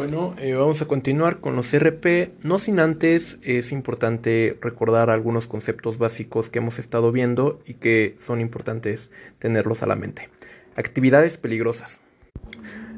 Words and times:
Bueno, 0.00 0.34
eh, 0.38 0.54
vamos 0.54 0.80
a 0.80 0.86
continuar 0.86 1.40
con 1.40 1.56
los 1.56 1.74
RP. 1.78 2.32
No 2.42 2.58
sin 2.58 2.80
antes 2.80 3.36
es 3.42 3.70
importante 3.70 4.56
recordar 4.62 5.10
algunos 5.10 5.46
conceptos 5.46 5.98
básicos 5.98 6.48
que 6.48 6.58
hemos 6.58 6.78
estado 6.78 7.12
viendo 7.12 7.60
y 7.66 7.74
que 7.74 8.14
son 8.16 8.40
importantes 8.40 9.10
tenerlos 9.38 9.82
a 9.82 9.86
la 9.86 9.96
mente. 9.96 10.30
Actividades 10.74 11.36
peligrosas. 11.36 12.00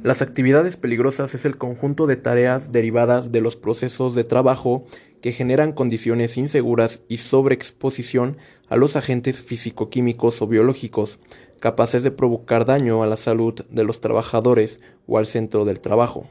Las 0.04 0.22
actividades 0.22 0.76
peligrosas 0.76 1.34
es 1.34 1.44
el 1.44 1.58
conjunto 1.58 2.06
de 2.06 2.14
tareas 2.14 2.70
derivadas 2.70 3.32
de 3.32 3.40
los 3.40 3.56
procesos 3.56 4.14
de 4.14 4.22
trabajo 4.22 4.86
que 5.20 5.32
generan 5.32 5.72
condiciones 5.72 6.36
inseguras 6.36 7.00
y 7.08 7.18
sobreexposición 7.18 8.36
a 8.68 8.76
los 8.76 8.94
agentes 8.94 9.40
físico-químicos 9.40 10.40
o 10.40 10.46
biológicos 10.46 11.18
capaces 11.58 12.04
de 12.04 12.12
provocar 12.12 12.64
daño 12.64 13.02
a 13.02 13.08
la 13.08 13.16
salud 13.16 13.54
de 13.70 13.82
los 13.82 14.00
trabajadores 14.00 14.78
o 15.08 15.18
al 15.18 15.26
centro 15.26 15.64
del 15.64 15.80
trabajo. 15.80 16.30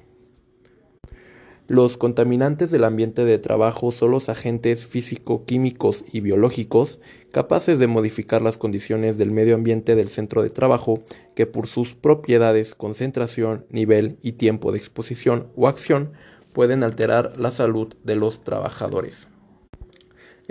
Los 1.72 1.96
contaminantes 1.96 2.70
del 2.70 2.84
ambiente 2.84 3.24
de 3.24 3.40
trabajo 3.40 3.94
son 3.94 4.12
los 4.12 4.28
agentes 4.28 4.86
físico-químicos 4.86 6.04
y 6.12 6.20
biológicos 6.20 7.00
capaces 7.32 7.80
de 7.80 7.88
modificar 7.88 8.42
las 8.42 8.58
condiciones 8.58 9.18
del 9.18 9.32
medio 9.32 9.56
ambiente 9.56 9.96
del 9.96 10.10
centro 10.10 10.44
de 10.44 10.50
trabajo 10.50 11.02
que 11.34 11.48
por 11.48 11.68
sus 11.68 11.96
propiedades, 11.96 12.76
concentración, 12.76 13.66
nivel 13.70 14.18
y 14.22 14.34
tiempo 14.34 14.74
de 14.74 14.80
exposición 14.80 15.48
o 15.56 15.70
acción 15.70 16.12
pueden 16.52 16.84
alterar 16.84 17.40
la 17.40 17.52
salud 17.52 17.94
de 18.04 18.18
los 18.18 18.44
trabajadores. 18.44 19.30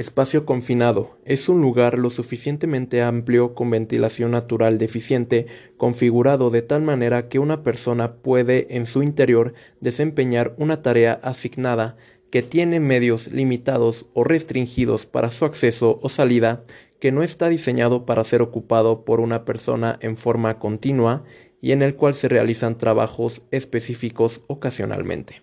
Espacio 0.00 0.46
confinado. 0.46 1.18
Es 1.27 1.50
un 1.50 1.60
lugar 1.60 1.98
lo 1.98 2.08
suficientemente 2.08 3.02
amplio 3.02 3.54
con 3.54 3.68
ventilación 3.68 4.30
natural 4.30 4.78
deficiente, 4.78 5.45
configurado 5.77 6.48
de 6.48 6.62
tal 6.62 6.80
manera 6.80 7.28
que 7.28 7.38
una 7.38 7.62
persona 7.62 8.14
puede 8.14 8.78
en 8.78 8.86
su 8.86 9.02
interior 9.02 9.52
desempeñar 9.82 10.55
una 10.56 10.80
tarea 10.80 11.20
asignada 11.22 11.98
que 12.30 12.41
tiene 12.41 12.80
medios 12.80 13.30
limitados 13.30 14.06
o 14.14 14.25
restringidos 14.25 15.05
para 15.05 15.28
su 15.28 15.44
acceso 15.44 16.00
o 16.03 16.08
salida, 16.08 16.62
que 16.98 17.12
no 17.12 17.22
está 17.22 17.50
diseñado 17.50 18.06
para 18.06 18.25
ser 18.25 18.41
ocupado 18.41 19.05
por 19.05 19.20
una 19.20 19.44
persona 19.44 19.98
en 20.00 20.16
forma 20.16 20.58
continua 20.58 21.25
y 21.60 21.72
en 21.72 21.82
el 21.82 21.94
cual 21.94 22.14
se 22.14 22.28
realizan 22.28 22.78
trabajos 22.78 23.42
específicos 23.50 24.41
ocasionalmente. 24.47 25.42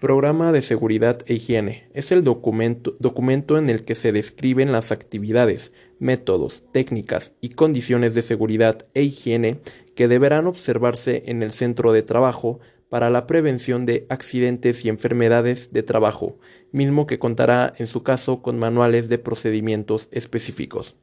Programa 0.00 0.52
de 0.52 0.60
Seguridad 0.60 1.20
e 1.24 1.34
Higiene. 1.34 1.88
Es 1.94 2.12
el 2.12 2.22
documento, 2.22 2.94
documento, 2.98 3.56
en 3.56 3.70
el 3.70 3.86
que 3.86 3.94
se 3.94 4.12
describen 4.12 4.70
las 4.70 4.92
actividades, 4.92 5.72
métodos, 5.98 6.64
técnicas 6.70 7.32
y 7.40 7.50
condiciones 7.50 8.14
de 8.14 8.20
seguridad 8.20 8.86
e 8.92 9.04
higiene 9.04 9.60
que 9.94 10.06
deberán 10.06 10.48
observarse 10.48 11.22
en 11.28 11.42
el 11.42 11.50
centro 11.52 11.94
de 11.94 12.02
trabajo 12.02 12.60
para 12.90 13.08
la 13.08 13.26
prevención 13.26 13.86
de 13.86 14.04
accidentes 14.10 14.84
y 14.84 14.90
enfermedades 14.90 15.72
de 15.72 15.82
trabajo, 15.82 16.36
mismo 16.72 17.06
que 17.06 17.18
contará 17.18 17.72
en 17.78 17.86
su 17.86 18.02
caso 18.02 18.42
con 18.42 18.58
manuales 18.58 19.08
de 19.08 19.16
procedimientos 19.16 20.08
específicos. 20.12 20.94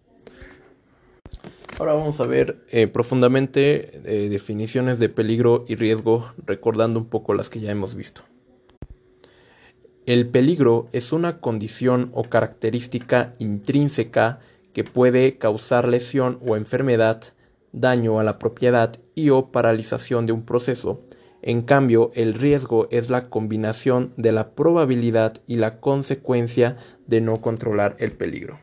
Ahora 1.79 1.95
vamos 1.95 2.19
a 2.19 2.27
ver 2.27 2.63
eh, 2.69 2.85
profundamente 2.85 4.01
eh, 4.05 4.29
definiciones 4.29 4.99
de 4.99 5.09
peligro 5.09 5.65
y 5.67 5.73
riesgo, 5.73 6.31
recordando 6.45 6.99
un 6.99 7.07
poco 7.07 7.33
las 7.33 7.49
que 7.49 7.59
ya 7.59 7.71
hemos 7.71 7.95
visto. 7.95 8.21
El 10.05 10.27
peligro 10.27 10.89
es 10.91 11.13
una 11.13 11.39
condición 11.39 12.11
o 12.13 12.23
característica 12.23 13.35
intrínseca 13.39 14.39
que 14.73 14.83
puede 14.83 15.37
causar 15.37 15.87
lesión 15.87 16.39
o 16.45 16.57
enfermedad, 16.57 17.23
daño 17.71 18.19
a 18.19 18.25
la 18.25 18.37
propiedad 18.37 18.99
y 19.15 19.29
o 19.29 19.51
paralización 19.53 20.25
de 20.25 20.33
un 20.33 20.43
proceso. 20.43 20.99
En 21.41 21.61
cambio, 21.61 22.11
el 22.15 22.33
riesgo 22.33 22.89
es 22.91 23.09
la 23.09 23.29
combinación 23.29 24.13
de 24.17 24.33
la 24.33 24.49
probabilidad 24.55 25.37
y 25.47 25.55
la 25.55 25.79
consecuencia 25.79 26.75
de 27.07 27.21
no 27.21 27.39
controlar 27.39 27.95
el 27.99 28.11
peligro. 28.11 28.59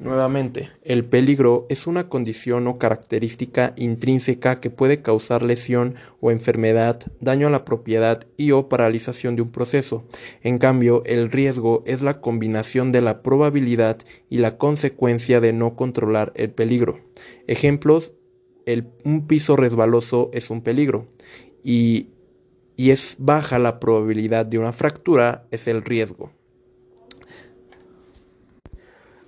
Nuevamente, 0.00 0.70
el 0.82 1.04
peligro 1.04 1.66
es 1.68 1.86
una 1.86 2.08
condición 2.08 2.66
o 2.66 2.78
característica 2.78 3.74
intrínseca 3.76 4.58
que 4.58 4.70
puede 4.70 5.02
causar 5.02 5.42
lesión 5.42 5.94
o 6.20 6.30
enfermedad, 6.30 7.12
daño 7.20 7.46
a 7.46 7.50
la 7.50 7.66
propiedad 7.66 8.26
y 8.38 8.52
o 8.52 8.70
paralización 8.70 9.36
de 9.36 9.42
un 9.42 9.52
proceso. 9.52 10.06
En 10.42 10.56
cambio, 10.56 11.02
el 11.04 11.30
riesgo 11.30 11.82
es 11.84 12.00
la 12.00 12.22
combinación 12.22 12.92
de 12.92 13.02
la 13.02 13.22
probabilidad 13.22 13.98
y 14.30 14.38
la 14.38 14.56
consecuencia 14.56 15.38
de 15.38 15.52
no 15.52 15.76
controlar 15.76 16.32
el 16.34 16.50
peligro. 16.50 17.00
Ejemplos, 17.46 18.14
un 19.04 19.26
piso 19.26 19.54
resbaloso 19.54 20.30
es 20.32 20.48
un 20.48 20.62
peligro 20.62 21.08
y, 21.62 22.08
y 22.74 22.90
es 22.90 23.16
baja 23.18 23.58
la 23.58 23.78
probabilidad 23.78 24.46
de 24.46 24.58
una 24.58 24.72
fractura 24.72 25.46
es 25.50 25.68
el 25.68 25.82
riesgo. 25.82 26.32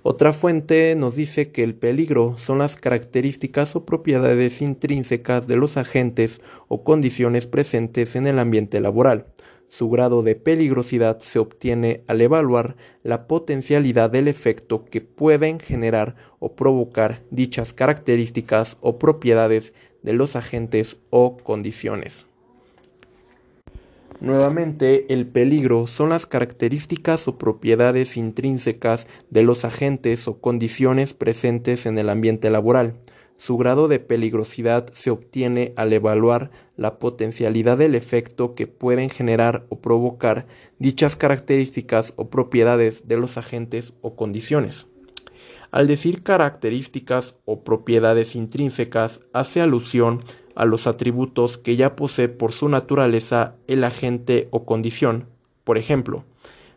Otra 0.05 0.33
fuente 0.33 0.95
nos 0.97 1.15
dice 1.15 1.53
que 1.53 1.63
el 1.63 1.75
peligro 1.75 2.35
son 2.37 2.57
las 2.57 2.75
características 2.75 3.77
o 3.77 3.85
propiedades 3.85 4.61
intrínsecas 4.61 5.47
de 5.47 5.55
los 5.55 5.77
agentes 5.77 6.41
o 6.67 6.83
condiciones 6.83 7.47
presentes 7.47 8.17
en 8.17 8.27
el 8.27 8.37
ambiente 8.37 8.81
laboral. 8.81 9.27
Su 9.69 9.89
grado 9.89 10.21
de 10.21 10.35
peligrosidad 10.35 11.19
se 11.19 11.39
obtiene 11.39 12.03
al 12.07 12.19
evaluar 12.19 12.75
la 13.01 13.27
potencialidad 13.27 14.09
del 14.09 14.27
efecto 14.27 14.83
que 14.83 14.99
pueden 14.99 15.61
generar 15.61 16.17
o 16.39 16.53
provocar 16.53 17.23
dichas 17.31 17.71
características 17.71 18.75
o 18.81 18.99
propiedades 18.99 19.71
de 20.01 20.11
los 20.11 20.35
agentes 20.35 20.97
o 21.11 21.37
condiciones. 21.37 22.27
Nuevamente, 24.23 25.13
el 25.13 25.27
peligro 25.27 25.85
son 25.85 26.07
las 26.07 26.25
características 26.25 27.27
o 27.27 27.37
propiedades 27.37 28.15
intrínsecas 28.15 29.05
de 29.29 29.43
los 29.43 29.65
agentes 29.65 30.29
o 30.29 30.39
condiciones 30.39 31.13
presentes 31.13 31.85
en 31.85 31.97
el 31.97 32.07
ambiente 32.07 32.49
laboral. 32.49 32.93
Su 33.35 33.57
grado 33.57 33.89
de 33.89 33.99
peligrosidad 33.99 34.87
se 34.93 35.11
obtiene 35.11 35.73
al 35.75 35.91
evaluar 35.91 36.51
la 36.77 36.99
potencialidad 36.99 37.77
del 37.77 37.95
efecto 37.95 38.55
que 38.55 38.65
pueden 38.65 39.09
generar 39.09 39.65
o 39.67 39.81
provocar 39.81 40.47
dichas 40.79 41.17
características 41.17 42.13
o 42.15 42.29
propiedades 42.29 43.09
de 43.09 43.17
los 43.17 43.37
agentes 43.37 43.93
o 43.99 44.15
condiciones. 44.15 44.87
Al 45.69 45.85
decir 45.85 46.23
características 46.23 47.35
o 47.43 47.65
propiedades 47.65 48.35
intrínsecas, 48.35 49.19
hace 49.33 49.59
alusión 49.59 50.21
a 50.21 50.42
los 50.55 50.87
atributos 50.87 51.57
que 51.57 51.75
ya 51.75 51.95
posee 51.95 52.29
por 52.29 52.51
su 52.51 52.69
naturaleza 52.69 53.55
el 53.67 53.83
agente 53.83 54.47
o 54.51 54.65
condición. 54.65 55.27
Por 55.63 55.77
ejemplo, 55.77 56.25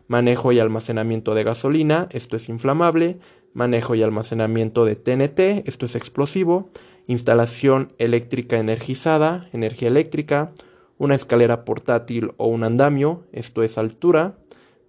manejo 0.07 0.51
y 0.51 0.59
almacenamiento 0.59 1.35
de 1.35 1.43
gasolina, 1.43 2.07
esto 2.11 2.35
es 2.35 2.49
inflamable, 2.49 3.19
manejo 3.53 3.95
y 3.95 4.03
almacenamiento 4.03 4.85
de 4.85 4.95
TNT, 4.95 5.67
esto 5.67 5.85
es 5.85 5.95
explosivo, 5.95 6.69
instalación 7.07 7.93
eléctrica 7.97 8.57
energizada, 8.57 9.49
energía 9.53 9.87
eléctrica, 9.87 10.51
una 10.97 11.15
escalera 11.15 11.65
portátil 11.65 12.31
o 12.37 12.47
un 12.47 12.63
andamio, 12.63 13.23
esto 13.31 13.63
es 13.63 13.77
altura, 13.77 14.37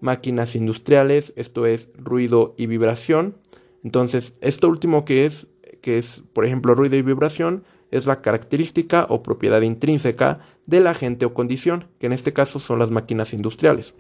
máquinas 0.01 0.55
industriales, 0.55 1.33
esto 1.37 1.67
es 1.67 1.91
ruido 1.97 2.55
y 2.57 2.67
vibración. 2.67 3.37
Entonces, 3.85 4.35
esto 4.41 4.69
último 4.69 5.05
que 5.05 5.25
es, 5.25 5.49
que 5.81 5.99
es, 5.99 6.23
por 6.33 6.45
ejemplo, 6.45 6.75
ruido 6.75 6.97
y 6.97 7.03
vibración, 7.03 7.65
es 7.91 8.07
la 8.07 8.21
característica 8.21 9.07
o 9.09 9.23
propiedad 9.23 9.63
intrínseca 9.63 10.41
del 10.67 10.87
agente 10.87 11.27
o 11.27 11.35
condición, 11.35 11.87
que 11.99 12.07
en 12.07 12.13
este 12.13 12.33
caso 12.33 12.59
son 12.59 12.79
las 12.79 12.91
máquinas 12.91 13.33
industriales. 13.33 13.95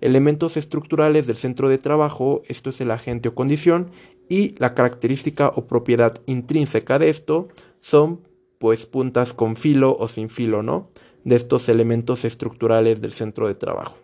Elementos 0.00 0.56
estructurales 0.56 1.26
del 1.26 1.36
centro 1.36 1.68
de 1.68 1.78
trabajo, 1.78 2.42
esto 2.48 2.70
es 2.70 2.80
el 2.80 2.90
agente 2.90 3.28
o 3.28 3.34
condición, 3.34 3.90
y 4.28 4.54
la 4.58 4.74
característica 4.74 5.48
o 5.48 5.66
propiedad 5.66 6.20
intrínseca 6.26 6.98
de 6.98 7.10
esto 7.10 7.48
son 7.80 8.20
pues 8.58 8.86
puntas 8.86 9.32
con 9.32 9.56
filo 9.56 9.96
o 9.98 10.08
sin 10.08 10.28
filo, 10.28 10.62
¿no? 10.62 10.90
De 11.24 11.36
estos 11.36 11.68
elementos 11.68 12.24
estructurales 12.24 13.00
del 13.00 13.12
centro 13.12 13.46
de 13.46 13.54
trabajo. 13.54 13.96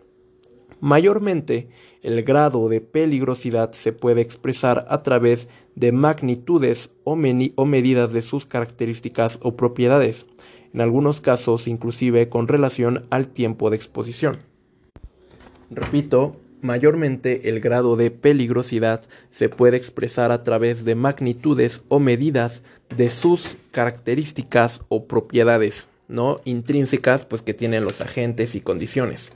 Mayormente, 0.79 1.69
el 2.01 2.23
grado 2.23 2.67
de 2.67 2.81
peligrosidad 2.81 3.71
se 3.71 3.93
puede 3.93 4.21
expresar 4.21 4.85
a 4.89 5.01
través 5.01 5.47
de 5.75 5.91
magnitudes 5.91 6.91
o, 7.03 7.15
medidas 7.15 8.13
de 8.13 8.21
sus 8.21 8.45
características 8.45 9.39
o 9.41 9.55
propiedades, 9.55 10.25
en 10.73 10.81
algunos 10.81 11.21
casos 11.21 11.67
inclusive 11.67 12.29
con 12.29 12.47
relación 12.47 13.05
al 13.09 13.27
tiempo 13.27 13.69
de 13.69 13.75
exposición. 13.75 14.37
Repito, 15.69 16.35
mayormente 16.61 17.49
el 17.49 17.59
grado 17.59 17.95
de 17.95 18.11
peligrosidad 18.11 19.01
se 19.31 19.49
puede 19.49 19.77
expresar 19.77 20.31
a 20.31 20.43
través 20.43 20.85
de 20.85 20.95
magnitudes 20.95 21.83
o 21.89 21.99
medidas 21.99 22.63
de 22.95 23.09
sus 23.09 23.57
características 23.71 24.83
o 24.89 25.05
propiedades, 25.05 25.87
¿no? 26.07 26.41
intrínsecas 26.45 27.25
pues 27.25 27.41
que 27.41 27.53
tienen 27.53 27.85
los 27.85 28.01
agentes 28.01 28.55
y 28.55 28.61
condiciones 28.61 29.31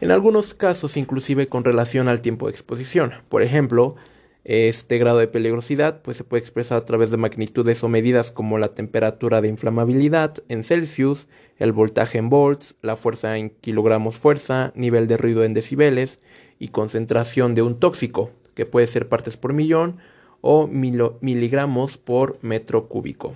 en 0.00 0.10
algunos 0.10 0.54
casos 0.54 0.96
inclusive 0.96 1.48
con 1.48 1.64
relación 1.64 2.08
al 2.08 2.20
tiempo 2.20 2.46
de 2.46 2.52
exposición. 2.52 3.14
Por 3.28 3.42
ejemplo, 3.42 3.96
Este 4.44 4.98
grado 4.98 5.18
de 5.18 5.26
peligrosidad 5.26 6.02
pues, 6.02 6.18
se 6.18 6.24
puede 6.24 6.42
expresar 6.42 6.76
a 6.76 6.84
través 6.84 7.10
de 7.10 7.16
magnitudes 7.16 7.82
o 7.82 7.88
medidas 7.88 8.30
como 8.30 8.58
la 8.58 8.74
temperatura 8.74 9.40
de 9.40 9.48
inflamabilidad 9.48 10.34
en 10.48 10.64
Celsius, 10.64 11.28
el 11.56 11.72
voltaje 11.72 12.18
en 12.18 12.28
volts, 12.28 12.74
la 12.82 12.96
fuerza 12.96 13.38
en 13.38 13.50
kilogramos 13.50 14.16
fuerza, 14.16 14.72
nivel 14.74 15.06
de 15.06 15.16
ruido 15.16 15.44
en 15.44 15.54
decibeles 15.54 16.20
y 16.58 16.68
concentración 16.68 17.54
de 17.54 17.62
un 17.62 17.80
tóxico, 17.80 18.30
que 18.54 18.66
puede 18.66 18.86
ser 18.86 19.08
partes 19.08 19.38
por 19.38 19.54
millón 19.54 19.96
o 20.42 20.66
miligramos 20.66 21.96
por 21.96 22.38
metro 22.42 22.86
cúbico. 22.88 23.34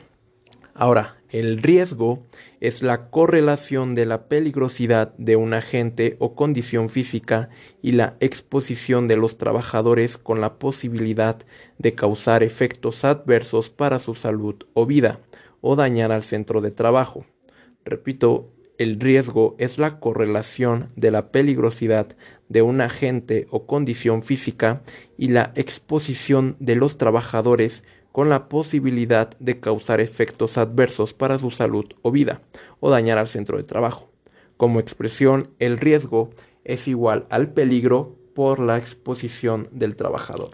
Ahora, 0.74 1.17
el 1.30 1.62
riesgo 1.62 2.24
es 2.60 2.82
la 2.82 3.10
correlación 3.10 3.94
de 3.94 4.06
la 4.06 4.28
peligrosidad 4.28 5.14
de 5.18 5.36
un 5.36 5.52
agente 5.52 6.16
o 6.20 6.34
condición 6.34 6.88
física 6.88 7.50
y 7.82 7.92
la 7.92 8.16
exposición 8.20 9.08
de 9.08 9.16
los 9.16 9.36
trabajadores 9.36 10.16
con 10.16 10.40
la 10.40 10.58
posibilidad 10.58 11.38
de 11.78 11.94
causar 11.94 12.42
efectos 12.42 13.04
adversos 13.04 13.68
para 13.68 13.98
su 13.98 14.14
salud 14.14 14.56
o 14.72 14.86
vida 14.86 15.20
o 15.60 15.76
dañar 15.76 16.12
al 16.12 16.22
centro 16.22 16.60
de 16.60 16.70
trabajo. 16.70 17.26
Repito, 17.84 18.52
el 18.78 19.00
riesgo 19.00 19.56
es 19.58 19.78
la 19.78 19.98
correlación 19.98 20.90
de 20.94 21.10
la 21.10 21.32
peligrosidad 21.32 22.16
de 22.48 22.62
un 22.62 22.80
agente 22.80 23.48
o 23.50 23.66
condición 23.66 24.22
física 24.22 24.82
y 25.18 25.28
la 25.28 25.52
exposición 25.56 26.56
de 26.60 26.76
los 26.76 26.96
trabajadores 26.96 27.82
con 28.12 28.28
la 28.28 28.48
posibilidad 28.48 29.30
de 29.38 29.60
causar 29.60 30.00
efectos 30.00 30.58
adversos 30.58 31.14
para 31.14 31.38
su 31.38 31.50
salud 31.50 31.86
o 32.02 32.10
vida, 32.10 32.40
o 32.80 32.90
dañar 32.90 33.18
al 33.18 33.28
centro 33.28 33.58
de 33.58 33.64
trabajo. 33.64 34.10
Como 34.56 34.80
expresión, 34.80 35.50
el 35.58 35.78
riesgo 35.78 36.30
es 36.64 36.88
igual 36.88 37.26
al 37.30 37.52
peligro 37.52 38.16
por 38.34 38.60
la 38.60 38.76
exposición 38.76 39.68
del 39.72 39.96
trabajador. 39.96 40.50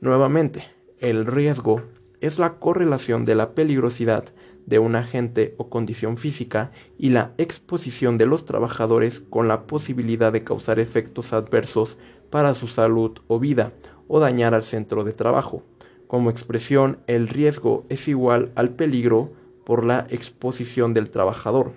Nuevamente, 0.00 0.60
el 0.98 1.26
riesgo 1.26 1.82
es 2.20 2.38
la 2.38 2.54
correlación 2.58 3.24
de 3.24 3.34
la 3.34 3.54
peligrosidad 3.54 4.24
de 4.66 4.78
un 4.78 4.94
agente 4.94 5.54
o 5.58 5.68
condición 5.68 6.16
física 6.16 6.70
y 6.98 7.08
la 7.08 7.32
exposición 7.38 8.18
de 8.18 8.26
los 8.26 8.44
trabajadores 8.44 9.20
con 9.20 9.48
la 9.48 9.66
posibilidad 9.66 10.32
de 10.32 10.44
causar 10.44 10.78
efectos 10.78 11.32
adversos 11.32 11.98
para 12.30 12.54
su 12.54 12.68
salud 12.68 13.18
o 13.26 13.38
vida 13.38 13.72
o 14.06 14.20
dañar 14.20 14.54
al 14.54 14.64
centro 14.64 15.02
de 15.04 15.12
trabajo. 15.12 15.62
Como 16.10 16.28
expresión, 16.28 16.98
el 17.06 17.28
riesgo 17.28 17.86
es 17.88 18.08
igual 18.08 18.50
al 18.56 18.70
peligro 18.70 19.30
por 19.64 19.84
la 19.84 20.08
exposición 20.10 20.92
del 20.92 21.08
trabajador. 21.08 21.70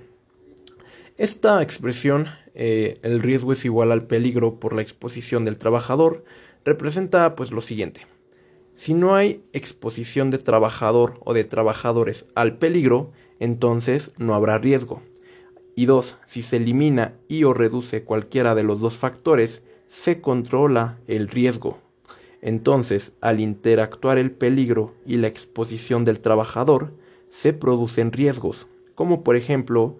Esta 1.17 1.61
expresión, 1.61 2.25
eh, 2.55 2.97
el 3.03 3.21
riesgo 3.21 3.53
es 3.53 3.63
igual 3.63 3.91
al 3.91 4.07
peligro 4.07 4.59
por 4.59 4.73
la 4.73 4.81
exposición 4.81 5.45
del 5.45 5.59
trabajador, 5.59 6.23
representa 6.65 7.35
pues 7.35 7.51
lo 7.51 7.61
siguiente. 7.61 8.07
Si 8.73 8.95
no 8.95 9.13
hay 9.13 9.43
exposición 9.53 10.31
de 10.31 10.39
trabajador 10.39 11.19
o 11.23 11.35
de 11.35 11.43
trabajadores 11.43 12.25
al 12.33 12.57
peligro, 12.57 13.11
entonces 13.39 14.13
no 14.17 14.33
habrá 14.33 14.57
riesgo. 14.57 15.03
Y 15.75 15.85
dos, 15.85 16.17
si 16.25 16.41
se 16.41 16.57
elimina 16.57 17.13
y 17.27 17.43
o 17.43 17.53
reduce 17.53 18.03
cualquiera 18.03 18.55
de 18.55 18.63
los 18.63 18.81
dos 18.81 18.95
factores, 18.95 19.61
se 19.85 20.21
controla 20.21 20.97
el 21.05 21.27
riesgo. 21.27 21.82
Entonces, 22.45 23.13
al 23.21 23.39
interactuar 23.39 24.17
el 24.17 24.29
peligro 24.29 24.93
y 25.05 25.15
la 25.15 25.27
exposición 25.27 26.03
del 26.03 26.19
trabajador, 26.19 26.91
se 27.29 27.53
producen 27.53 28.11
riesgos, 28.11 28.67
como 28.95 29.23
por 29.23 29.37
ejemplo 29.37 29.97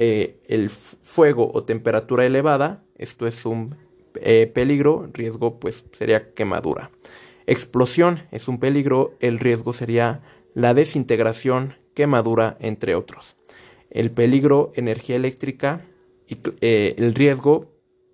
eh, 0.00 0.40
el 0.48 0.68
fuego 0.68 1.48
o 1.54 1.62
temperatura 1.62 2.26
elevada, 2.26 2.82
esto 2.98 3.24
es 3.28 3.46
un 3.46 3.76
eh, 4.16 4.50
peligro, 4.52 5.08
riesgo 5.12 5.60
pues 5.60 5.84
sería 5.92 6.34
quemadura. 6.34 6.90
Explosión 7.46 8.24
es 8.32 8.48
un 8.48 8.58
peligro, 8.58 9.14
el 9.20 9.38
riesgo 9.38 9.72
sería 9.72 10.22
la 10.54 10.74
desintegración, 10.74 11.76
quemadura, 11.94 12.56
entre 12.58 12.96
otros. 12.96 13.36
El 13.90 14.10
peligro, 14.10 14.72
energía 14.74 15.14
eléctrica, 15.14 15.86
y 16.26 16.38
eh, 16.62 16.96
el 16.98 17.14
riesgo 17.14 17.70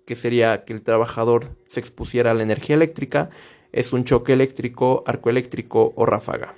que 0.07 0.15
sería 0.15 0.63
que 0.63 0.71
el 0.71 0.81
trabajador 0.81 1.57
se 1.65 1.81
expusiera 1.81 2.31
a 2.31 2.33
la 2.33 2.41
energía 2.41 2.77
eléctrica, 2.77 3.29
es 3.73 3.91
un 3.91 4.05
choque 4.05 4.31
eléctrico, 4.31 5.03
arco 5.05 5.29
eléctrico 5.29 5.91
o 5.97 6.05
ráfaga. 6.05 6.55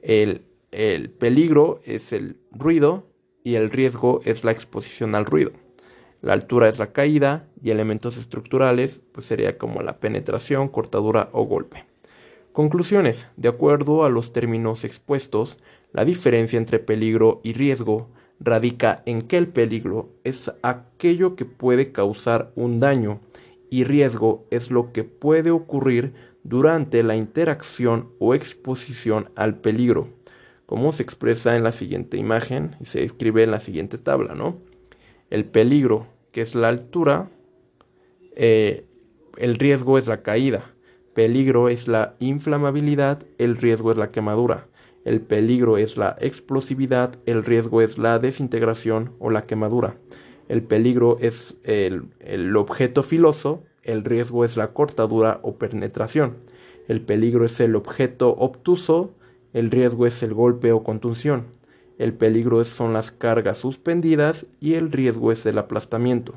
El, 0.00 0.46
el 0.72 1.10
peligro 1.10 1.82
es 1.84 2.14
el 2.14 2.38
ruido 2.50 3.06
y 3.44 3.56
el 3.56 3.70
riesgo 3.70 4.22
es 4.24 4.44
la 4.44 4.52
exposición 4.52 5.14
al 5.14 5.26
ruido. 5.26 5.52
La 6.22 6.32
altura 6.32 6.70
es 6.70 6.78
la 6.78 6.92
caída 6.92 7.46
y 7.62 7.68
elementos 7.68 8.16
estructurales 8.16 9.02
pues 9.12 9.26
sería 9.26 9.58
como 9.58 9.82
la 9.82 10.00
penetración, 10.00 10.68
cortadura 10.68 11.28
o 11.32 11.44
golpe. 11.44 11.84
Conclusiones. 12.52 13.28
De 13.36 13.50
acuerdo 13.50 14.04
a 14.06 14.10
los 14.10 14.32
términos 14.32 14.84
expuestos, 14.84 15.58
la 15.92 16.06
diferencia 16.06 16.56
entre 16.56 16.78
peligro 16.78 17.42
y 17.44 17.52
riesgo 17.52 18.08
radica 18.40 19.02
en 19.04 19.22
que 19.22 19.36
el 19.36 19.48
peligro 19.48 20.08
es 20.24 20.50
aquello 20.62 21.36
que 21.36 21.44
puede 21.44 21.92
causar 21.92 22.50
un 22.56 22.80
daño 22.80 23.20
y 23.68 23.84
riesgo 23.84 24.46
es 24.50 24.70
lo 24.70 24.92
que 24.92 25.04
puede 25.04 25.50
ocurrir 25.50 26.14
durante 26.42 27.02
la 27.02 27.16
interacción 27.16 28.10
o 28.18 28.34
exposición 28.34 29.30
al 29.36 29.56
peligro, 29.60 30.08
como 30.66 30.92
se 30.92 31.02
expresa 31.02 31.56
en 31.56 31.62
la 31.62 31.70
siguiente 31.70 32.16
imagen 32.16 32.76
y 32.80 32.86
se 32.86 33.04
escribe 33.04 33.42
en 33.42 33.50
la 33.50 33.60
siguiente 33.60 33.98
tabla, 33.98 34.34
¿no? 34.34 34.58
El 35.28 35.44
peligro, 35.44 36.06
que 36.32 36.40
es 36.40 36.54
la 36.54 36.68
altura, 36.68 37.30
eh, 38.34 38.86
el 39.36 39.56
riesgo 39.56 39.98
es 39.98 40.06
la 40.06 40.22
caída, 40.22 40.74
peligro 41.14 41.68
es 41.68 41.88
la 41.88 42.14
inflamabilidad, 42.18 43.24
el 43.38 43.56
riesgo 43.56 43.92
es 43.92 43.98
la 43.98 44.10
quemadura. 44.10 44.69
El 45.04 45.22
peligro 45.22 45.78
es 45.78 45.96
la 45.96 46.16
explosividad, 46.20 47.18
el 47.24 47.44
riesgo 47.44 47.80
es 47.80 47.96
la 47.96 48.18
desintegración 48.18 49.12
o 49.18 49.30
la 49.30 49.46
quemadura. 49.46 49.96
El 50.48 50.62
peligro 50.62 51.16
es 51.20 51.58
el, 51.62 52.10
objeto 52.56 53.02
filoso, 53.02 53.62
el 53.82 54.04
riesgo 54.04 54.44
es 54.44 54.56
la 54.56 54.72
cortadura 54.72 55.40
o 55.42 55.54
penetración. 55.54 56.36
El 56.88 57.00
peligro 57.00 57.44
es 57.44 57.60
el 57.60 57.76
objeto 57.76 58.30
obtuso, 58.30 59.14
el 59.52 59.70
riesgo 59.70 60.06
es 60.06 60.22
el 60.22 60.34
golpe 60.34 60.72
o 60.72 60.82
contunción. 60.82 61.46
El 61.98 62.14
peligro 62.14 62.64
son 62.64 62.92
las 62.92 63.10
cargas 63.10 63.58
suspendidas 63.58 64.46
y 64.60 64.74
el 64.74 64.90
riesgo 64.90 65.32
es 65.32 65.46
el 65.46 65.56
aplastamiento. 65.56 66.34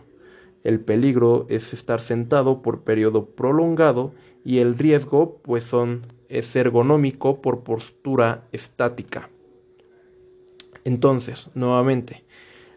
El 0.63 0.79
peligro 0.79 1.45
es 1.49 1.73
estar 1.73 1.99
sentado 1.99 2.61
por 2.61 2.83
periodo 2.83 3.25
prolongado 3.25 4.13
y 4.45 4.59
el 4.59 4.77
riesgo 4.77 5.41
pues 5.41 5.63
son 5.63 6.05
es 6.33 6.55
ergonómico 6.55 7.41
por 7.41 7.63
postura 7.63 8.47
estática. 8.51 9.29
Entonces, 10.83 11.49
nuevamente, 11.53 12.25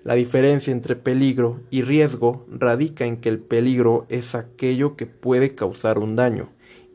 la 0.04 0.14
diferencia 0.14 0.72
entre 0.72 0.94
peligro 0.94 1.60
y 1.70 1.82
riesgo 1.82 2.46
radica 2.50 3.06
en 3.06 3.16
que 3.16 3.30
el 3.30 3.38
peligro 3.40 4.06
es 4.08 4.34
aquello 4.34 4.94
que 4.94 5.06
puede 5.06 5.54
causar 5.54 5.98
un 5.98 6.16
daño 6.16 6.50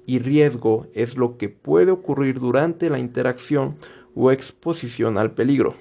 y 0.06 0.20
riesgo 0.20 0.88
es 0.94 1.18
lo 1.18 1.38
que 1.38 1.50
puede 1.50 1.91
ocurrir 1.91 2.39
durante 2.39 2.89
la 2.89 3.00
interacción 3.00 3.75
o 4.15 4.32
exposición 4.32 5.18
al 5.18 5.32
peligro. 5.32 5.75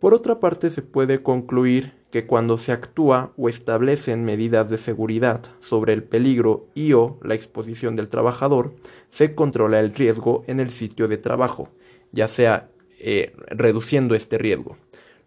Por 0.00 0.14
otra 0.14 0.40
parte, 0.40 0.70
se 0.70 0.82
puede 0.82 1.22
concluir 1.22 1.92
que 2.16 2.24
cuando 2.24 2.56
se 2.56 2.72
actúa 2.72 3.34
o 3.36 3.50
establecen 3.50 4.24
medidas 4.24 4.70
de 4.70 4.78
seguridad 4.78 5.42
sobre 5.60 5.92
el 5.92 6.02
peligro 6.02 6.66
y 6.74 6.94
o 6.94 7.20
la 7.22 7.34
exposición 7.34 7.94
del 7.94 8.08
trabajador, 8.08 8.74
se 9.10 9.34
controla 9.34 9.80
el 9.80 9.94
riesgo 9.94 10.42
en 10.46 10.58
el 10.58 10.70
sitio 10.70 11.08
de 11.08 11.18
trabajo, 11.18 11.68
ya 12.12 12.26
sea 12.26 12.70
eh, 13.00 13.34
reduciendo 13.50 14.14
este 14.14 14.38
riesgo. 14.38 14.78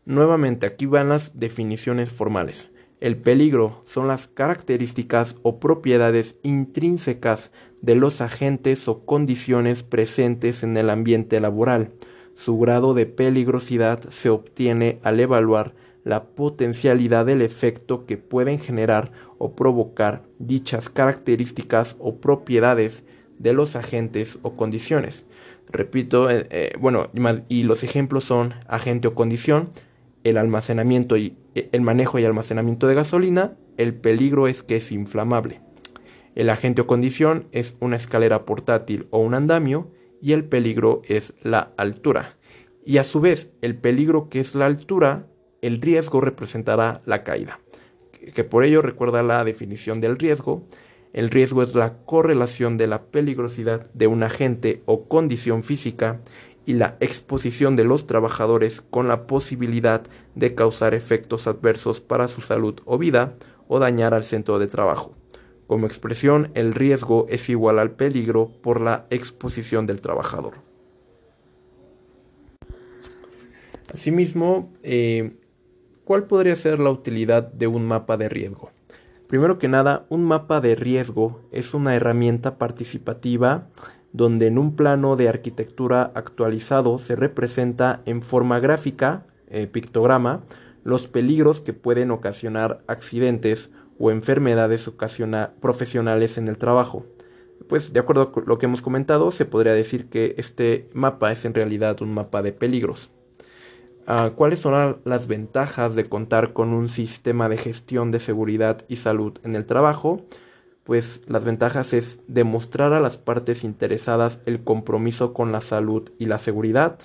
Nuevamente, 0.05 0.65
aquí 0.65 0.87
van 0.87 1.09
las 1.09 1.39
definiciones 1.39 2.09
formales. 2.09 2.71
El 3.01 3.17
peligro 3.17 3.83
son 3.85 4.07
las 4.07 4.25
características 4.25 5.35
o 5.43 5.59
propiedades 5.59 6.39
intrínsecas 6.41 7.51
de 7.83 7.93
los 7.93 8.19
agentes 8.19 8.87
o 8.87 9.05
condiciones 9.05 9.83
presentes 9.83 10.63
en 10.63 10.75
el 10.75 10.89
ambiente 10.89 11.39
laboral. 11.39 11.91
Su 12.33 12.57
grado 12.57 12.95
de 12.95 13.05
peligrosidad 13.05 14.09
se 14.09 14.31
obtiene 14.31 14.97
al 15.03 15.19
evaluar 15.19 15.75
la 16.03 16.25
potencialidad 16.25 17.25
del 17.25 17.41
efecto 17.41 18.05
que 18.05 18.17
pueden 18.17 18.59
generar 18.59 19.11
o 19.37 19.55
provocar 19.55 20.23
dichas 20.39 20.89
características 20.89 21.95
o 21.99 22.17
propiedades 22.17 23.03
de 23.37 23.53
los 23.53 23.75
agentes 23.75 24.39
o 24.41 24.55
condiciones. 24.55 25.25
Repito, 25.69 26.29
eh, 26.29 26.47
eh, 26.49 26.71
bueno, 26.79 27.09
y 27.47 27.63
los 27.63 27.83
ejemplos 27.83 28.23
son 28.23 28.55
agente 28.67 29.07
o 29.07 29.15
condición, 29.15 29.69
el 30.23 30.37
almacenamiento 30.37 31.15
y 31.15 31.37
eh, 31.55 31.69
el 31.71 31.81
manejo 31.81 32.19
y 32.19 32.25
almacenamiento 32.25 32.87
de 32.87 32.95
gasolina, 32.95 33.55
el 33.77 33.93
peligro 33.93 34.47
es 34.47 34.63
que 34.63 34.77
es 34.77 34.91
inflamable. 34.91 35.61
El 36.35 36.49
agente 36.49 36.81
o 36.81 36.87
condición 36.87 37.47
es 37.51 37.77
una 37.79 37.95
escalera 37.95 38.45
portátil 38.45 39.07
o 39.11 39.19
un 39.19 39.33
andamio 39.33 39.91
y 40.21 40.33
el 40.33 40.43
peligro 40.43 41.01
es 41.05 41.33
la 41.43 41.71
altura. 41.77 42.37
Y 42.85 42.97
a 42.97 43.03
su 43.03 43.21
vez, 43.21 43.51
el 43.61 43.75
peligro 43.75 44.29
que 44.29 44.39
es 44.39 44.55
la 44.55 44.65
altura 44.65 45.27
el 45.61 45.81
riesgo 45.81 46.21
representará 46.21 47.01
la 47.05 47.23
caída. 47.23 47.59
Que 48.33 48.43
por 48.43 48.63
ello 48.63 48.81
recuerda 48.81 49.23
la 49.23 49.43
definición 49.43 50.01
del 50.01 50.17
riesgo. 50.17 50.63
El 51.13 51.29
riesgo 51.29 51.63
es 51.63 51.73
la 51.75 51.97
correlación 52.05 52.77
de 52.77 52.87
la 52.87 53.03
peligrosidad 53.03 53.89
de 53.93 54.07
un 54.07 54.23
agente 54.23 54.83
o 54.85 55.07
condición 55.07 55.63
física 55.63 56.21
y 56.65 56.73
la 56.73 56.97
exposición 56.99 57.75
de 57.75 57.83
los 57.83 58.05
trabajadores 58.05 58.81
con 58.81 59.07
la 59.07 59.25
posibilidad 59.25 60.03
de 60.35 60.53
causar 60.53 60.93
efectos 60.93 61.47
adversos 61.47 61.99
para 61.99 62.27
su 62.27 62.41
salud 62.41 62.79
o 62.85 62.97
vida 62.97 63.35
o 63.67 63.79
dañar 63.79 64.13
al 64.13 64.25
centro 64.25 64.59
de 64.59 64.67
trabajo. 64.67 65.15
Como 65.65 65.85
expresión, 65.85 66.51
el 66.55 66.73
riesgo 66.73 67.25
es 67.29 67.49
igual 67.49 67.79
al 67.79 67.91
peligro 67.91 68.51
por 68.61 68.81
la 68.81 69.05
exposición 69.09 69.85
del 69.85 70.01
trabajador. 70.01 70.55
Asimismo, 73.91 74.71
eh, 74.83 75.33
¿cuál 76.09 76.23
podría 76.23 76.55
ser 76.55 76.79
la 76.79 76.89
utilidad 76.89 77.51
de 77.51 77.67
un 77.67 77.85
mapa 77.85 78.17
de 78.17 78.29
riesgo? 78.29 78.71
Primero 79.27 79.59
que 79.59 79.67
nada, 79.67 80.07
un 80.09 80.25
mapa 80.25 80.59
de 80.59 80.73
riesgo 80.73 81.39
es 81.51 81.75
una 81.75 81.93
herramienta 81.93 82.57
participativa 82.57 83.67
donde 84.11 84.47
en 84.47 84.57
un 84.57 84.75
plano 84.75 85.15
de 85.17 85.29
arquitectura 85.29 86.11
actualizado 86.15 86.97
se 86.97 87.15
representa 87.15 88.01
en 88.07 88.23
forma 88.23 88.59
gráfica, 88.59 89.27
eh, 89.51 89.67
pictograma, 89.67 90.41
los 90.83 91.07
peligros 91.07 91.61
que 91.61 91.73
pueden 91.73 92.09
ocasionar 92.09 92.81
accidentes 92.87 93.69
o 93.99 94.09
enfermedades 94.09 94.91
profesionales 95.59 96.39
en 96.39 96.47
el 96.47 96.57
trabajo. 96.57 97.05
Pues 97.67 97.93
de 97.93 97.99
acuerdo 97.99 98.31
con 98.31 98.45
lo 98.47 98.57
que 98.57 98.65
hemos 98.65 98.81
comentado, 98.81 99.29
se 99.29 99.45
podría 99.45 99.73
decir 99.73 100.09
que 100.09 100.33
este 100.39 100.87
mapa 100.91 101.31
es 101.31 101.45
en 101.45 101.53
realidad 101.53 102.01
un 102.01 102.15
mapa 102.15 102.41
de 102.41 102.51
peligros. 102.51 103.11
Ah, 104.11 104.31
¿Cuáles 104.35 104.59
son 104.59 104.99
las 105.05 105.27
ventajas 105.27 105.93
de 105.95 106.09
contar 106.09 106.51
con 106.51 106.73
un 106.73 106.89
sistema 106.89 107.47
de 107.47 107.57
gestión 107.57 108.09
de 108.09 108.19
seguridad 108.19 108.83
y 108.89 108.95
salud 108.95 109.37
en 109.43 109.55
el 109.55 109.65
trabajo? 109.65 110.25
pues 110.89 111.21
las 111.27 111.45
ventajas 111.45 111.93
es 111.93 112.19
demostrar 112.27 112.93
a 112.93 112.99
las 112.99 113.19
partes 113.19 113.63
interesadas 113.63 114.41
el 114.47 114.63
compromiso 114.63 115.35
con 115.35 115.51
la 115.51 115.59
salud 115.59 116.09
y 116.17 116.25
la 116.25 116.39
seguridad, 116.39 116.97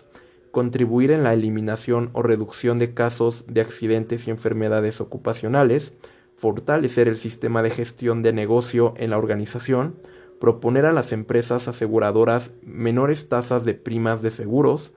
contribuir 0.52 1.10
en 1.10 1.22
la 1.22 1.34
eliminación 1.34 2.08
o 2.14 2.22
reducción 2.22 2.78
de 2.78 2.94
casos 2.94 3.44
de 3.46 3.60
accidentes 3.60 4.26
y 4.26 4.30
enfermedades 4.30 5.02
ocupacionales, 5.02 5.92
fortalecer 6.34 7.08
el 7.08 7.18
sistema 7.18 7.62
de 7.62 7.68
gestión 7.68 8.22
de 8.22 8.32
negocio 8.32 8.94
en 8.96 9.10
la 9.10 9.18
organización, 9.18 9.96
proponer 10.40 10.86
a 10.86 10.94
las 10.94 11.12
empresas 11.12 11.68
aseguradoras 11.68 12.52
menores 12.62 13.28
tasas 13.28 13.66
de 13.66 13.74
primas 13.74 14.22
de 14.22 14.30
seguros, 14.30 14.94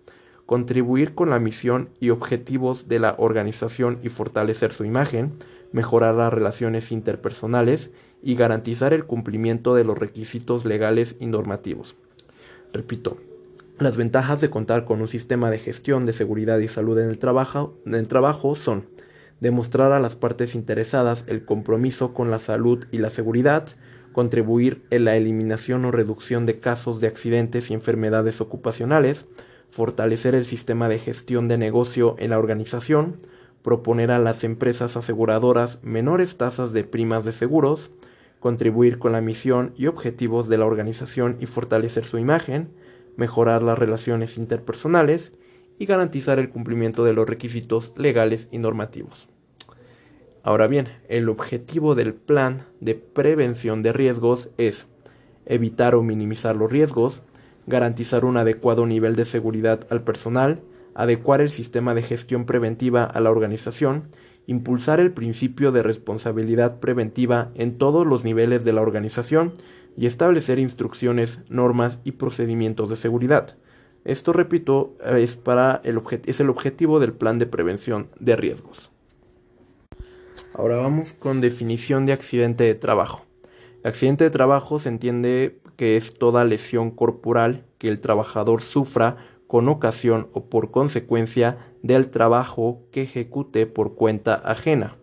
contribuir 0.47 1.13
con 1.13 1.29
la 1.29 1.39
misión 1.39 1.89
y 1.99 2.09
objetivos 2.09 2.87
de 2.87 2.99
la 2.99 3.15
organización 3.19 3.99
y 4.01 4.09
fortalecer 4.09 4.71
su 4.71 4.85
imagen, 4.85 5.33
mejorar 5.73 6.15
las 6.15 6.33
relaciones 6.33 6.91
interpersonales 6.91 7.91
y 8.23 8.35
garantizar 8.35 8.93
el 8.93 9.05
cumplimiento 9.05 9.75
de 9.75 9.83
los 9.83 9.97
requisitos 9.97 10.65
legales 10.65 11.17
y 11.19 11.27
normativos. 11.27 11.95
Repito, 12.73 13.17
las 13.77 13.97
ventajas 13.97 14.39
de 14.39 14.49
contar 14.49 14.85
con 14.85 15.01
un 15.01 15.09
sistema 15.09 15.51
de 15.51 15.59
gestión 15.59 16.05
de 16.05 16.13
seguridad 16.13 16.59
y 16.59 16.69
salud 16.69 16.97
en 16.97 17.09
el 17.09 17.19
trabajo, 17.19 18.55
son 18.55 18.85
demostrar 19.41 19.91
a 19.91 19.99
las 19.99 20.15
partes 20.15 20.55
interesadas 20.55 21.25
el 21.27 21.43
compromiso 21.43 22.13
con 22.13 22.31
la 22.31 22.39
salud 22.39 22.85
y 22.91 22.99
la 22.99 23.09
seguridad, 23.09 23.67
contribuir 24.13 24.81
en 24.91 25.03
la 25.03 25.17
eliminación 25.17 25.83
o 25.83 25.91
reducción 25.91 26.45
de 26.45 26.59
casos 26.59 27.01
de 27.01 27.07
accidentes 27.07 27.69
y 27.69 27.73
enfermedades 27.73 28.39
ocupacionales, 28.39 29.27
fortalecer 29.69 30.35
el 30.35 30.45
sistema 30.45 30.89
de 30.89 30.99
gestión 30.99 31.47
de 31.47 31.57
negocio 31.57 32.15
en 32.19 32.31
la 32.31 32.39
organización, 32.39 33.17
proponer 33.61 34.11
a 34.11 34.19
las 34.19 34.43
empresas 34.43 34.97
aseguradoras 34.97 35.83
menores 35.83 36.37
tasas 36.37 36.73
de 36.73 36.83
primas 36.83 37.25
de 37.25 37.31
seguros, 37.31 37.91
contribuir 38.39 38.99
con 38.99 39.11
la 39.11 39.21
misión 39.21 39.73
y 39.75 39.87
objetivos 39.87 40.47
de 40.47 40.57
la 40.57 40.65
organización 40.65 41.37
y 41.39 41.45
fortalecer 41.47 42.05
su 42.05 42.17
imagen, 42.17 42.69
mejorar 43.17 43.63
las 43.63 43.77
relaciones 43.77 44.37
interpersonales 44.37 45.33
y 45.79 45.85
garantizar 45.85 46.39
el 46.39 46.49
cumplimiento 46.49 47.03
de 47.03 47.13
los 47.13 47.27
requisitos 47.27 47.93
legales 47.97 48.47
y 48.51 48.57
normativos. 48.57 49.27
Ahora 50.43 50.67
bien, 50.67 50.87
el 51.09 51.27
objetivo 51.27 51.93
del 51.93 52.13
plan 52.13 52.65
de 52.79 52.95
prevención 52.95 53.81
de 53.81 53.91
riesgos 53.91 54.49
es 54.57 54.87
evitar 55.45 55.93
o 55.95 56.03
minimizar 56.03 56.55
los 56.55 56.71
riesgos, 56.71 57.21
garantizar 57.67 58.25
un 58.25 58.37
adecuado 58.37 58.87
nivel 58.87 59.15
de 59.15 59.25
seguridad 59.25 59.85
al 59.89 60.03
personal, 60.03 60.61
adecuar 60.95 61.41
el 61.41 61.51
sistema 61.51 61.93
de 61.93 62.01
gestión 62.01 62.45
preventiva 62.45 63.03
a 63.03 63.19
la 63.19 63.29
organización, 63.29 64.07
impulsar 64.47 64.99
el 64.99 65.11
principio 65.11 65.71
de 65.71 65.83
responsabilidad 65.83 66.79
preventiva 66.79 67.51
en 67.53 67.77
todos 67.77 68.07
los 68.07 68.23
niveles 68.23 68.63
de 68.63 68.73
la 68.73 68.81
organización 68.81 69.53
y 69.97 70.05
establecer 70.05 70.57
instrucciones, 70.57 71.41
normas 71.49 71.99
y 72.03 72.13
procedimientos 72.13 72.89
de 72.89 72.95
seguridad. 72.95 73.57
Esto, 74.05 74.31
repito, 74.31 74.95
es, 75.05 75.35
para 75.35 75.81
el 75.83 75.99
es 76.25 76.39
el 76.39 76.49
objetivo 76.49 76.99
del 77.01 77.11
plan 77.11 77.39
de 77.39 77.45
prevención 77.45 78.07
de 78.19 78.37
riesgos. 78.37 78.89
Ahora 80.53 80.77
vamos 80.77 81.11
con 81.11 81.41
definición 81.41 82.05
de 82.05 82.13
accidente 82.13 82.63
de 82.63 82.75
trabajo. 82.75 83.25
Accidente 83.83 84.23
de 84.23 84.29
trabajo 84.29 84.79
se 84.79 84.89
entiende 84.89 85.59
que 85.77 85.95
es 85.95 86.15
toda 86.15 86.43
lesión 86.43 86.91
corporal 86.91 87.65
que 87.77 87.87
el 87.87 87.99
trabajador 87.99 88.61
sufra 88.61 89.17
con 89.47 89.69
ocasión 89.69 90.27
o 90.33 90.49
por 90.49 90.71
consecuencia 90.71 91.57
del 91.81 92.09
trabajo 92.09 92.81
que 92.91 93.03
ejecute 93.03 93.65
por 93.65 93.95
cuenta 93.95 94.35
ajena. 94.35 94.97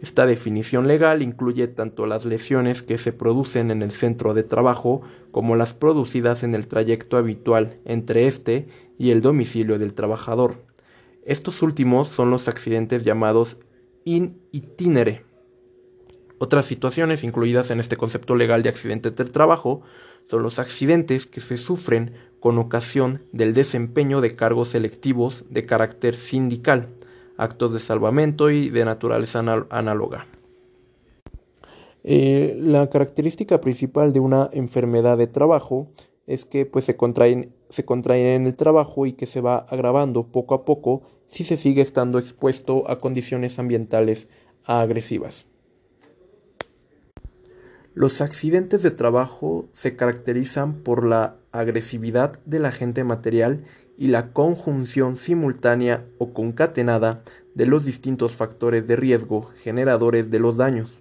Esta 0.00 0.26
definición 0.26 0.86
legal 0.86 1.22
incluye 1.22 1.68
tanto 1.68 2.06
las 2.06 2.26
lesiones 2.26 2.82
que 2.82 2.98
se 2.98 3.12
producen 3.12 3.70
en 3.70 3.82
el 3.82 3.92
centro 3.92 4.34
de 4.34 4.42
trabajo 4.42 5.00
como 5.30 5.56
las 5.56 5.72
producidas 5.72 6.42
en 6.42 6.54
el 6.54 6.66
trayecto 6.66 7.16
habitual 7.16 7.78
entre 7.86 8.26
este 8.26 8.68
y 8.98 9.10
el 9.10 9.22
domicilio 9.22 9.78
del 9.78 9.94
trabajador. 9.94 10.56
Estos 11.24 11.62
últimos 11.62 12.08
son 12.08 12.30
los 12.30 12.46
accidentes 12.46 13.04
llamados 13.04 13.56
in 14.04 14.38
itinere. 14.52 15.25
Otras 16.38 16.66
situaciones 16.66 17.24
incluidas 17.24 17.70
en 17.70 17.80
este 17.80 17.96
concepto 17.96 18.36
legal 18.36 18.62
de 18.62 18.68
accidente 18.68 19.10
del 19.10 19.30
trabajo 19.30 19.82
son 20.26 20.42
los 20.42 20.58
accidentes 20.58 21.26
que 21.26 21.40
se 21.40 21.56
sufren 21.56 22.12
con 22.40 22.58
ocasión 22.58 23.22
del 23.32 23.54
desempeño 23.54 24.20
de 24.20 24.36
cargos 24.36 24.70
selectivos 24.70 25.44
de 25.48 25.64
carácter 25.64 26.16
sindical, 26.16 26.88
actos 27.36 27.72
de 27.72 27.80
salvamento 27.80 28.50
y 28.50 28.68
de 28.68 28.84
naturaleza 28.84 29.38
análoga. 29.70 30.26
Eh, 32.04 32.56
la 32.60 32.88
característica 32.88 33.60
principal 33.60 34.12
de 34.12 34.20
una 34.20 34.48
enfermedad 34.52 35.18
de 35.18 35.26
trabajo 35.26 35.88
es 36.26 36.44
que 36.44 36.66
pues, 36.66 36.84
se, 36.84 36.96
contraen, 36.96 37.52
se 37.68 37.84
contraen 37.84 38.26
en 38.26 38.46
el 38.46 38.56
trabajo 38.56 39.06
y 39.06 39.12
que 39.12 39.26
se 39.26 39.40
va 39.40 39.58
agravando 39.58 40.24
poco 40.24 40.54
a 40.54 40.64
poco 40.64 41.02
si 41.28 41.44
se 41.44 41.56
sigue 41.56 41.82
estando 41.82 42.18
expuesto 42.18 42.88
a 42.88 43.00
condiciones 43.00 43.58
ambientales 43.58 44.28
agresivas. 44.64 45.46
Los 47.96 48.20
accidentes 48.20 48.82
de 48.82 48.90
trabajo 48.90 49.70
se 49.72 49.96
caracterizan 49.96 50.74
por 50.74 51.06
la 51.06 51.36
agresividad 51.50 52.38
del 52.44 52.66
agente 52.66 53.04
material 53.04 53.64
y 53.96 54.08
la 54.08 54.34
conjunción 54.34 55.16
simultánea 55.16 56.04
o 56.18 56.34
concatenada 56.34 57.22
de 57.54 57.64
los 57.64 57.86
distintos 57.86 58.32
factores 58.36 58.86
de 58.86 58.96
riesgo 58.96 59.48
generadores 59.62 60.30
de 60.30 60.38
los 60.38 60.58
daños. 60.58 60.98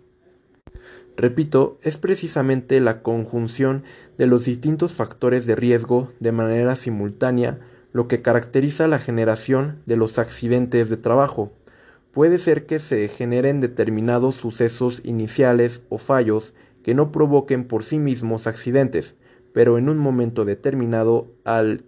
Repito, 1.18 1.78
es 1.82 1.98
precisamente 1.98 2.80
la 2.80 3.02
conjunción 3.02 3.84
de 4.18 4.28
los 4.28 4.46
distintos 4.46 4.94
factores 4.94 5.46
de 5.46 5.58
riesgo 5.58 6.14
de 6.22 6.32
manera 6.32 6.78
simultánea 6.78 7.60
lo 7.92 8.08
que 8.08 8.22
caracteriza 8.22 8.88
la 8.88 9.00
generación 9.00 9.82
de 9.86 9.98
los 9.98 10.18
accidentes 10.18 10.90
de 10.90 10.96
trabajo. 10.96 11.52
Puede 12.14 12.38
ser 12.38 12.66
que 12.66 12.80
se 12.80 13.10
generen 13.10 13.60
determinados 13.60 14.36
sucesos 14.36 15.02
iniciales 15.04 15.82
o 15.90 15.98
fallos 15.98 16.54
que 16.86 16.94
no 16.94 17.12
provoquen 17.12 17.66
por 17.66 17.84
sí 17.84 17.98
mismos 17.98 18.46
accidentes, 18.46 19.16
pero 19.54 19.80
en 19.80 19.90
un 19.90 19.98
momento 19.98 20.46
determinado 20.46 21.32
al, 21.44 21.84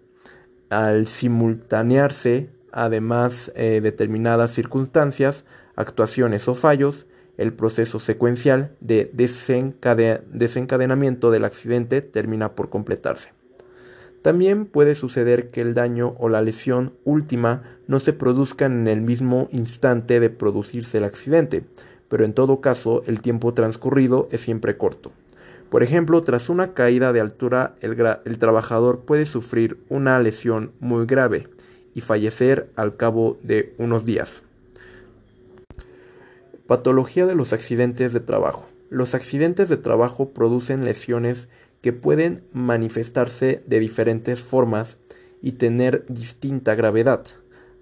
simultanearse 1.05 2.49
además 2.71 3.51
eh, 3.55 3.79
determinadas 3.79 4.49
circunstancias, 4.49 5.45
actuaciones 5.75 6.47
o 6.47 6.55
fallos, 6.55 7.05
el 7.37 7.53
proceso 7.53 7.99
secuencial 7.99 8.71
de 8.79 9.11
desencadenamiento 9.13 11.29
del 11.29 11.45
accidente 11.45 12.01
termina 12.01 12.55
por 12.55 12.71
completarse. 12.71 13.33
También 14.23 14.65
puede 14.65 14.95
suceder 14.95 15.51
que 15.51 15.61
el 15.61 15.75
daño 15.75 16.15
o 16.17 16.27
la 16.27 16.41
lesión 16.41 16.93
última 17.03 17.77
no 17.85 17.99
se 17.99 18.13
produzcan 18.13 18.79
en 18.79 18.87
el 18.87 19.01
mismo 19.01 19.47
instante 19.51 20.19
de 20.19 20.31
producirse 20.31 20.97
el 20.97 21.03
accidente, 21.03 21.65
pero 22.09 22.25
en 22.25 22.33
todo 22.33 22.61
caso 22.61 23.03
el 23.07 23.21
tiempo 23.21 23.53
transcurrido 23.53 24.27
es 24.31 24.41
siempre 24.41 24.77
corto. 24.77 25.11
Por 25.69 25.83
ejemplo, 25.83 26.23
tras 26.23 26.49
una 26.49 26.73
caída 26.73 27.11
de 27.11 27.19
altura, 27.19 27.75
el, 27.81 28.37
trabajador 28.37 29.01
puede 29.01 29.25
sufrir 29.25 29.79
una 29.89 30.19
lesión 30.19 30.71
muy 30.79 31.05
grave 31.05 31.49
y 31.93 32.01
fallecer 32.01 32.69
al 32.75 32.95
cabo 32.95 33.37
de 33.43 33.73
unos 33.77 34.05
días. 34.05 34.43
Patología 36.67 37.25
de 37.25 37.35
los 37.35 37.53
accidentes 37.53 38.13
de 38.13 38.19
trabajo. 38.21 38.67
Los 38.89 39.13
accidentes 39.13 39.67
de 39.67 39.77
trabajo 39.77 40.29
producen 40.29 40.85
lesiones 40.85 41.49
que 41.81 41.91
pueden 41.91 42.43
manifestarse 42.53 43.61
de 43.65 43.79
diferentes 43.79 44.39
formas 44.39 44.97
y 45.41 45.53
tener 45.53 46.05
distinta 46.07 46.75
gravedad, 46.75 47.25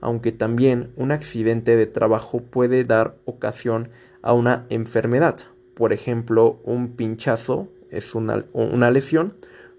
aunque 0.01 0.32
también 0.32 0.91
un 0.98 1.12
accidente 1.12 1.75
de 1.75 1.86
trabajo 1.86 2.41
puede 2.41 2.84
dar 2.84 3.15
ocasión 3.25 3.86
a 3.86 4.04
una 4.34 4.65
enfermedad. 4.70 5.39
Por 5.75 5.94
ejemplo, 5.94 6.60
un 6.63 6.96
pinchazo 6.96 7.67
es 7.89 8.15
una, 8.15 8.46
una 8.53 8.91
lesión 8.91 9.34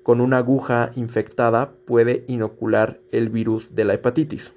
con 0.07 0.21
una 0.21 0.37
aguja 0.37 0.93
infectada 0.95 1.73
puede 1.85 2.25
inocular 2.29 3.01
el 3.11 3.29
virus 3.29 3.75
de 3.75 3.85
la 3.85 3.95
hepatitis. 3.95 4.53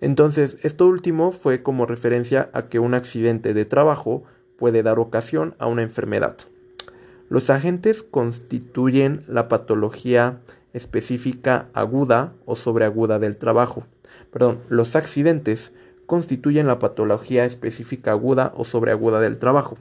Entonces, 0.00 0.58
esto 0.64 0.88
último 0.88 1.30
fue 1.30 1.62
como 1.62 1.86
referencia 1.86 2.50
a 2.52 2.62
que 2.62 2.80
un 2.80 2.92
accidente 2.94 3.54
de 3.54 3.64
trabajo 3.64 4.24
puede 4.58 4.82
dar 4.82 4.98
ocasión 4.98 5.54
a 5.60 5.68
una 5.68 5.82
enfermedad. 5.82 6.36
Los 7.28 7.48
agentes 7.48 8.02
constituyen 8.02 9.22
la 9.28 9.46
patología 9.46 10.40
específica 10.72 11.68
aguda 11.72 12.32
o 12.44 12.56
sobreaguda 12.56 13.20
del 13.20 13.36
trabajo. 13.36 13.86
Perdón, 14.32 14.58
los 14.68 14.96
accidentes 14.96 15.72
constituyen 16.06 16.66
la 16.66 16.78
patología 16.78 17.44
específica 17.44 18.12
aguda 18.12 18.52
o 18.56 18.64
sobreaguda 18.64 19.20
del 19.20 19.38
trabajo. 19.38 19.76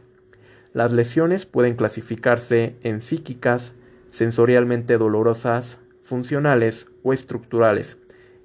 Las 0.73 0.91
lesiones 0.91 1.45
pueden 1.45 1.75
clasificarse 1.75 2.75
en 2.81 3.01
psíquicas, 3.01 3.73
sensorialmente 4.09 4.97
dolorosas, 4.97 5.79
funcionales 6.01 6.87
o 7.03 7.13
estructurales, 7.13 7.97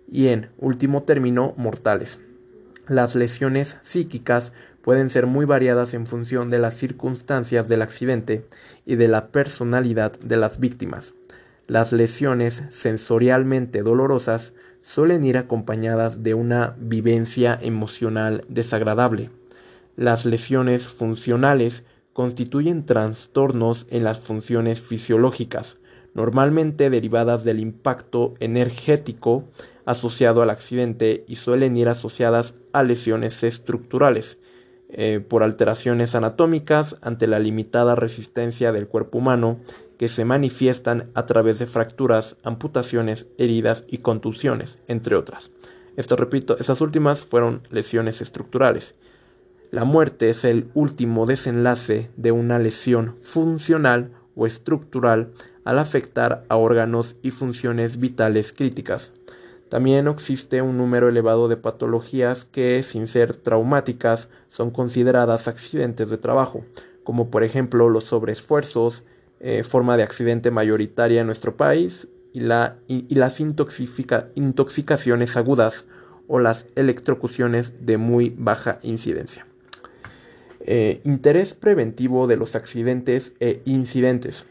y 0.09 0.29
en 0.29 0.51
último 0.59 1.03
término, 1.03 1.55
mortales. 1.57 2.21
Las 2.89 3.15
lesiones 3.15 3.79
psíquicas 3.83 4.53
pueden 4.83 5.11
ser 5.11 5.27
muy 5.27 5.45
variadas 5.45 5.95
en 5.95 6.07
función 6.07 6.51
de 6.51 6.59
las 6.59 6.75
circunstancias 6.75 7.69
del 7.69 7.83
accidente 7.83 8.45
y 8.87 8.97
de 8.97 9.09
la 9.09 9.29
personalidad 9.29 10.13
de 10.19 10.37
las 10.37 10.59
víctimas. 10.59 11.15
Las 11.67 11.93
lesiones 11.93 12.65
sensorialmente 12.71 13.83
dolorosas 13.83 14.53
suelen 14.83 15.25
ir 15.25 15.37
acompañadas 15.37 16.23
de 16.23 16.35
una 16.35 16.77
vivencia 16.79 17.59
emocional 17.61 18.45
desagradable. 18.49 19.31
Las 19.97 20.25
lesiones 20.25 20.87
funcionales 20.87 21.85
constituyen 22.13 22.87
trastornos 22.87 23.87
en 23.91 24.05
las 24.05 24.19
funciones 24.19 24.81
fisiológicas, 24.81 25.79
normalmente 26.15 26.91
derivadas 26.91 27.45
del 27.45 27.61
impacto 27.61 28.35
energético 28.41 29.45
asociado 29.85 30.43
al 30.43 30.51
accidente 30.51 31.25
y 31.27 31.37
suelen 31.37 31.77
ir 31.77 31.89
asociadas 31.89 32.55
a 32.73 32.83
lesiones 32.83 33.43
estructurales, 33.43 34.39
eh, 34.93 35.21
por 35.21 35.45
alteraciones 35.45 36.17
anatómicas 36.17 36.97
ante 37.01 37.29
la 37.29 37.39
limitada 37.39 37.95
resistencia 37.95 38.73
del 38.73 38.89
cuerpo 38.89 39.19
humano 39.19 39.61
que 40.01 40.09
se 40.09 40.25
manifiestan 40.25 41.11
a 41.13 41.27
través 41.27 41.59
de 41.59 41.67
fracturas, 41.67 42.37
amputaciones, 42.43 43.27
heridas 43.37 43.85
y 43.87 43.99
contusiones, 43.99 44.79
entre 44.89 45.15
otras. 45.15 45.51
Esto 45.95 46.17
repito, 46.17 46.57
esas 46.59 46.81
últimas 46.81 47.21
fueron 47.21 47.69
lesiones 47.69 48.23
estructurales. 48.23 48.95
La 49.71 49.85
muerte 49.85 50.31
es 50.31 50.47
el 50.47 50.71
último 50.73 51.27
desenlace 51.27 52.09
de 52.17 52.33
una 52.33 52.59
lesión 52.59 53.17
funcional 53.21 54.13
o 54.35 54.47
estructural 54.47 55.33
al 55.67 55.79
afectar 55.79 56.47
a 56.49 56.57
órganos 56.57 57.17
y 57.23 57.31
funciones 57.31 58.01
vitales 58.01 58.55
críticas. 58.55 59.13
También 59.69 60.09
existe 60.09 60.63
un 60.63 60.79
número 60.79 61.11
elevado 61.11 61.47
de 61.47 61.59
patologías 61.59 62.47
que, 62.47 62.83
sin 62.85 63.07
ser 63.07 63.37
traumáticas, 63.37 64.31
son 64.49 64.71
consideradas 64.71 65.47
accidentes 65.47 66.09
de 66.09 66.17
trabajo, 66.17 66.65
como 67.05 67.31
por 67.31 67.45
ejemplo 67.45 67.91
los 67.91 68.05
sobreesfuerzos, 68.05 69.05
eh, 69.41 69.65
forma 69.65 69.97
de 69.97 70.03
accidente 70.03 70.51
mayoritaria 70.51 71.21
en 71.21 71.27
nuestro 71.27 71.57
país, 71.57 72.09
y, 72.33 72.41
las 72.41 73.41
intoxicaciones 73.41 75.37
agudas 75.37 75.85
o 76.29 76.39
las 76.39 76.67
electrocuciones 76.77 77.85
de 77.85 77.97
muy 77.97 78.35
baja 78.37 78.79
incidencia. 78.83 79.47
Eh, 80.61 81.01
interés 81.05 81.55
preventivo 81.55 82.27
de 82.27 82.37
los 82.37 82.55
accidentes 82.55 83.33
e 83.41 83.63
incidentes. 83.65 84.47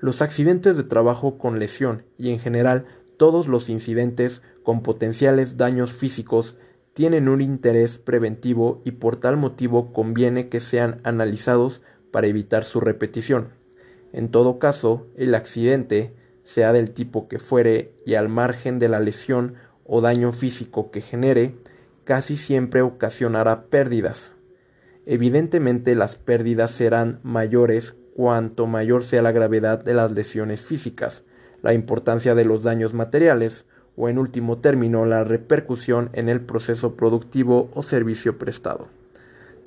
Los 0.00 0.22
accidentes 0.22 0.76
de 0.76 0.84
trabajo 0.84 1.38
con 1.38 1.58
lesión 1.58 2.04
y 2.16 2.30
en 2.30 2.38
general 2.38 2.86
todos 3.16 3.46
los 3.46 3.68
incidentes 3.68 4.42
con 4.62 4.82
potenciales 4.82 5.56
daños 5.56 5.92
físicos 5.92 6.56
tienen 6.94 7.28
un 7.28 7.40
interés 7.40 7.98
preventivo 7.98 8.80
y 8.84 8.92
por 8.92 9.16
tal 9.16 9.36
motivo 9.36 9.92
conviene 9.92 10.48
que 10.48 10.60
sean 10.60 11.00
analizados 11.04 11.82
para 12.10 12.26
evitar 12.26 12.64
su 12.64 12.80
repetición. 12.80 13.57
En 14.12 14.30
todo 14.30 14.58
caso, 14.58 15.06
el 15.16 15.34
accidente, 15.34 16.14
sea 16.42 16.72
del 16.72 16.92
tipo 16.92 17.28
que 17.28 17.38
fuere 17.38 17.92
y 18.06 18.14
al 18.14 18.28
margen 18.28 18.78
de 18.78 18.88
la 18.88 19.00
lesión 19.00 19.54
o 19.84 20.00
daño 20.00 20.32
físico 20.32 20.90
que 20.90 21.00
genere, 21.00 21.54
casi 22.04 22.36
siempre 22.36 22.80
ocasionará 22.80 23.64
pérdidas. 23.64 24.34
Evidentemente 25.04 25.94
las 25.94 26.16
pérdidas 26.16 26.70
serán 26.70 27.20
mayores 27.22 27.96
cuanto 28.14 28.66
mayor 28.66 29.04
sea 29.04 29.22
la 29.22 29.32
gravedad 29.32 29.84
de 29.84 29.94
las 29.94 30.12
lesiones 30.12 30.60
físicas, 30.60 31.24
la 31.62 31.74
importancia 31.74 32.34
de 32.34 32.44
los 32.44 32.62
daños 32.62 32.94
materiales 32.94 33.66
o 33.96 34.08
en 34.08 34.18
último 34.18 34.58
término 34.58 35.04
la 35.06 35.24
repercusión 35.24 36.10
en 36.12 36.28
el 36.28 36.40
proceso 36.40 36.94
productivo 36.94 37.70
o 37.74 37.82
servicio 37.82 38.38
prestado. 38.38 38.88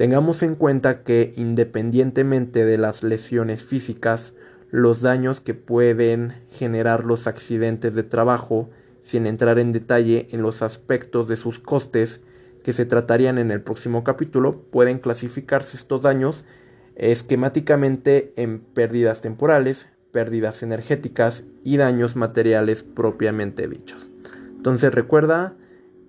Tengamos 0.02 0.42
en 0.42 0.56
cuenta 0.56 1.04
que 1.04 1.32
independientemente 1.36 2.66
de 2.66 2.80
las 2.80 3.04
lesiones 3.04 3.62
físicas, 3.62 4.34
los 4.72 5.02
daños 5.02 5.42
que 5.42 5.54
pueden 5.54 6.34
generar 6.50 7.06
los 7.06 7.28
accidentes 7.28 7.94
de 7.94 8.02
trabajo, 8.02 8.72
sin 9.04 9.28
entrar 9.28 9.60
en 9.60 9.72
detalle 9.72 10.28
en 10.32 10.42
los 10.42 10.64
aspectos 10.64 11.28
de 11.28 11.36
sus 11.36 11.60
costes 11.60 12.22
que 12.64 12.74
se 12.74 12.88
tratarían 12.88 13.38
en 13.38 13.52
el 13.52 13.62
próximo 13.62 14.04
capítulo, 14.04 14.64
pueden 14.72 14.98
clasificarse 14.98 15.78
estos 15.78 16.02
daños 16.02 16.46
esquemáticamente 16.96 18.34
en 18.38 18.60
pérdidas 18.60 19.22
temporales, 19.22 19.88
pérdidas 20.12 20.64
energéticas 20.64 21.44
y 21.64 21.78
daños 21.78 22.16
materiales 22.16 22.82
propiamente 22.82 23.68
dichos. 23.68 24.10
Entonces 24.58 24.96
recuerda 24.96 25.54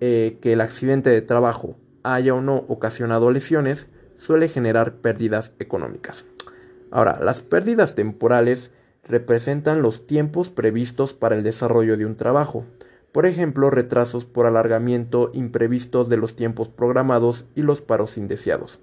eh, 0.00 0.38
que 0.40 0.54
el 0.54 0.62
accidente 0.62 1.10
de 1.10 1.20
trabajo, 1.20 1.76
haya 2.02 2.34
o 2.34 2.40
no 2.40 2.64
ocasionado 2.68 3.30
lesiones, 3.30 3.88
suele 4.16 4.48
generar 4.48 4.94
pérdidas 4.96 5.52
económicas. 5.58 6.24
Ahora, 6.90 7.18
las 7.20 7.40
pérdidas 7.40 7.94
temporales 7.94 8.72
representan 9.04 9.82
los 9.82 10.06
tiempos 10.06 10.50
previstos 10.50 11.12
para 11.12 11.34
el 11.34 11.42
desarrollo 11.42 11.96
de 11.96 12.06
un 12.06 12.16
trabajo. 12.16 12.64
Por 13.10 13.26
ejemplo, 13.26 13.70
retrasos 13.70 14.24
por 14.24 14.46
alargamiento 14.46 15.30
imprevistos 15.34 16.08
de 16.08 16.16
los 16.16 16.36
tiempos 16.36 16.68
programados 16.68 17.46
y 17.54 17.62
los 17.62 17.80
paros 17.80 18.16
indeseados. 18.16 18.78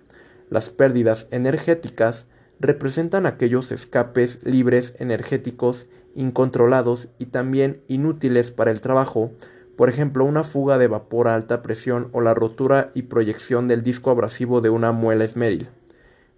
Las 0.50 0.70
pérdidas 0.70 1.28
energéticas 1.32 2.28
representan 2.60 3.26
aquellos 3.26 3.72
escapes 3.72 4.44
libres 4.44 4.96
energéticos 5.00 5.88
incontrolados 6.16 7.10
y 7.18 7.28
también 7.28 7.82
inútiles 7.88 8.52
para 8.52 8.72
el 8.72 8.82
trabajo, 8.82 9.32
por 9.80 9.88
ejemplo 9.88 10.26
una 10.26 10.44
fuga 10.44 10.78
de 10.78 10.90
vapor 10.90 11.30
a 11.30 11.36
alta 11.36 11.62
presión 11.62 12.10
o 12.12 12.20
la 12.20 12.34
rotura 12.34 12.92
y 12.96 13.04
proyección 13.04 13.70
del 13.70 13.82
disco 13.82 14.12
abrasivo 14.12 14.60
de 14.60 14.70
una 14.70 14.92
muela 14.92 15.24
esmeril. 15.24 15.70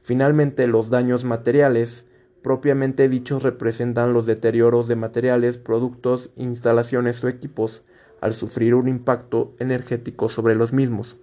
Finalmente, 0.03 0.67
los 0.67 0.91
daños 0.91 1.23
materiales, 1.23 2.05
propiamente 2.43 3.09
dichos, 3.09 3.41
representan 3.41 4.13
los 4.13 4.27
deterioros 4.27 4.87
de 4.87 4.95
materiales, 4.95 5.57
productos, 5.57 6.29
instalaciones 6.35 7.23
o 7.23 7.29
equipos 7.29 7.81
al 8.21 8.35
sufrir 8.35 8.75
un 8.75 8.87
impacto 8.87 9.55
energético 9.57 10.29
sobre 10.29 10.53
los 10.53 10.71
mismos. 10.71 11.17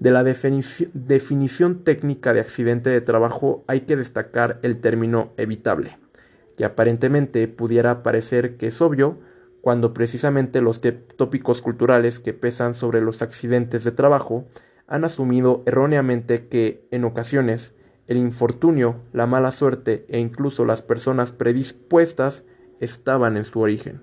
De 0.00 0.10
la 0.10 0.24
definición 0.24 1.84
técnica 1.84 2.34
de 2.34 2.40
accidente 2.40 2.90
de 2.90 3.00
trabajo 3.00 3.64
hay 3.66 3.80
que 3.80 3.96
destacar 3.96 4.58
el 4.60 4.78
término 4.78 5.32
evitable, 5.38 5.96
que 6.58 6.66
aparentemente 6.66 7.48
pudiera 7.48 8.02
parecer 8.02 8.58
que 8.58 8.66
es 8.66 8.82
obvio 8.82 9.16
cuando 9.64 9.94
precisamente 9.94 10.60
los 10.60 10.82
tópicos 11.16 11.62
culturales 11.62 12.20
que 12.20 12.34
pesan 12.34 12.74
sobre 12.74 13.00
los 13.00 13.22
accidentes 13.22 13.82
de 13.82 13.92
trabajo 13.92 14.44
han 14.86 15.06
asumido 15.06 15.62
erróneamente 15.64 16.48
que, 16.48 16.86
en 16.90 17.04
ocasiones, 17.04 17.74
el 18.06 18.18
infortunio, 18.18 18.96
la 19.14 19.26
mala 19.26 19.50
suerte 19.52 20.04
e 20.10 20.18
incluso 20.18 20.66
las 20.66 20.82
personas 20.82 21.32
predispuestas 21.32 22.44
estaban 22.78 23.38
en 23.38 23.46
su 23.46 23.58
origen. 23.60 24.02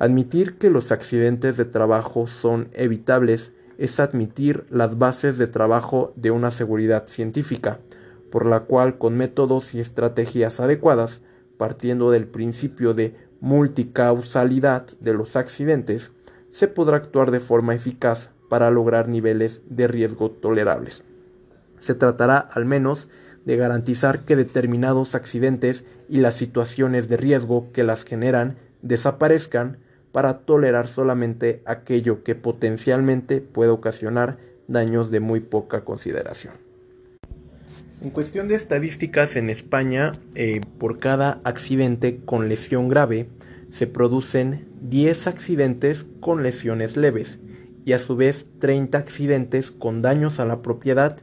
Admitir 0.00 0.58
que 0.58 0.70
los 0.70 0.90
accidentes 0.90 1.56
de 1.56 1.66
trabajo 1.66 2.26
son 2.26 2.68
evitables 2.72 3.52
es 3.78 4.00
admitir 4.00 4.64
las 4.70 4.98
bases 4.98 5.38
de 5.38 5.46
trabajo 5.46 6.12
de 6.16 6.32
una 6.32 6.50
seguridad 6.50 7.06
científica, 7.06 7.78
por 8.32 8.44
la 8.44 8.64
cual 8.64 8.98
con 8.98 9.16
métodos 9.16 9.72
y 9.72 9.78
estrategias 9.78 10.58
adecuadas, 10.58 11.22
partiendo 11.58 12.10
del 12.10 12.26
principio 12.26 12.92
de 12.92 13.29
multicausalidad 13.40 14.86
de 15.00 15.14
los 15.14 15.36
accidentes, 15.36 16.12
se 16.50 16.68
podrá 16.68 16.96
actuar 16.96 17.30
de 17.30 17.40
forma 17.40 17.74
eficaz 17.74 18.30
para 18.48 18.70
lograr 18.70 19.08
niveles 19.08 19.62
de 19.68 19.86
riesgo 19.88 20.30
tolerables. 20.30 21.02
Se 21.78 21.94
tratará 21.94 22.38
al 22.38 22.64
menos 22.64 23.08
de 23.44 23.56
garantizar 23.56 24.24
que 24.24 24.36
determinados 24.36 25.14
accidentes 25.14 25.84
y 26.08 26.18
las 26.18 26.34
situaciones 26.34 27.08
de 27.08 27.16
riesgo 27.16 27.72
que 27.72 27.84
las 27.84 28.04
generan 28.04 28.56
desaparezcan 28.82 29.78
para 30.12 30.38
tolerar 30.40 30.88
solamente 30.88 31.62
aquello 31.64 32.24
que 32.24 32.34
potencialmente 32.34 33.40
puede 33.40 33.70
ocasionar 33.70 34.38
daños 34.66 35.10
de 35.10 35.20
muy 35.20 35.40
poca 35.40 35.84
consideración. 35.84 36.69
En 38.02 38.08
cuestión 38.08 38.48
de 38.48 38.54
estadísticas 38.54 39.36
en 39.36 39.50
España, 39.50 40.12
eh, 40.34 40.62
por 40.78 41.00
cada 41.00 41.42
accidente 41.44 42.20
con 42.24 42.48
lesión 42.48 42.88
grave, 42.88 43.26
se 43.70 43.86
producen 43.86 44.66
10 44.80 45.26
accidentes 45.26 46.06
con 46.20 46.42
lesiones 46.42 46.96
leves 46.96 47.38
y 47.84 47.92
a 47.92 47.98
su 47.98 48.16
vez 48.16 48.46
30 48.58 48.96
accidentes 48.96 49.70
con 49.70 50.00
daños 50.00 50.40
a 50.40 50.46
la 50.46 50.62
propiedad 50.62 51.18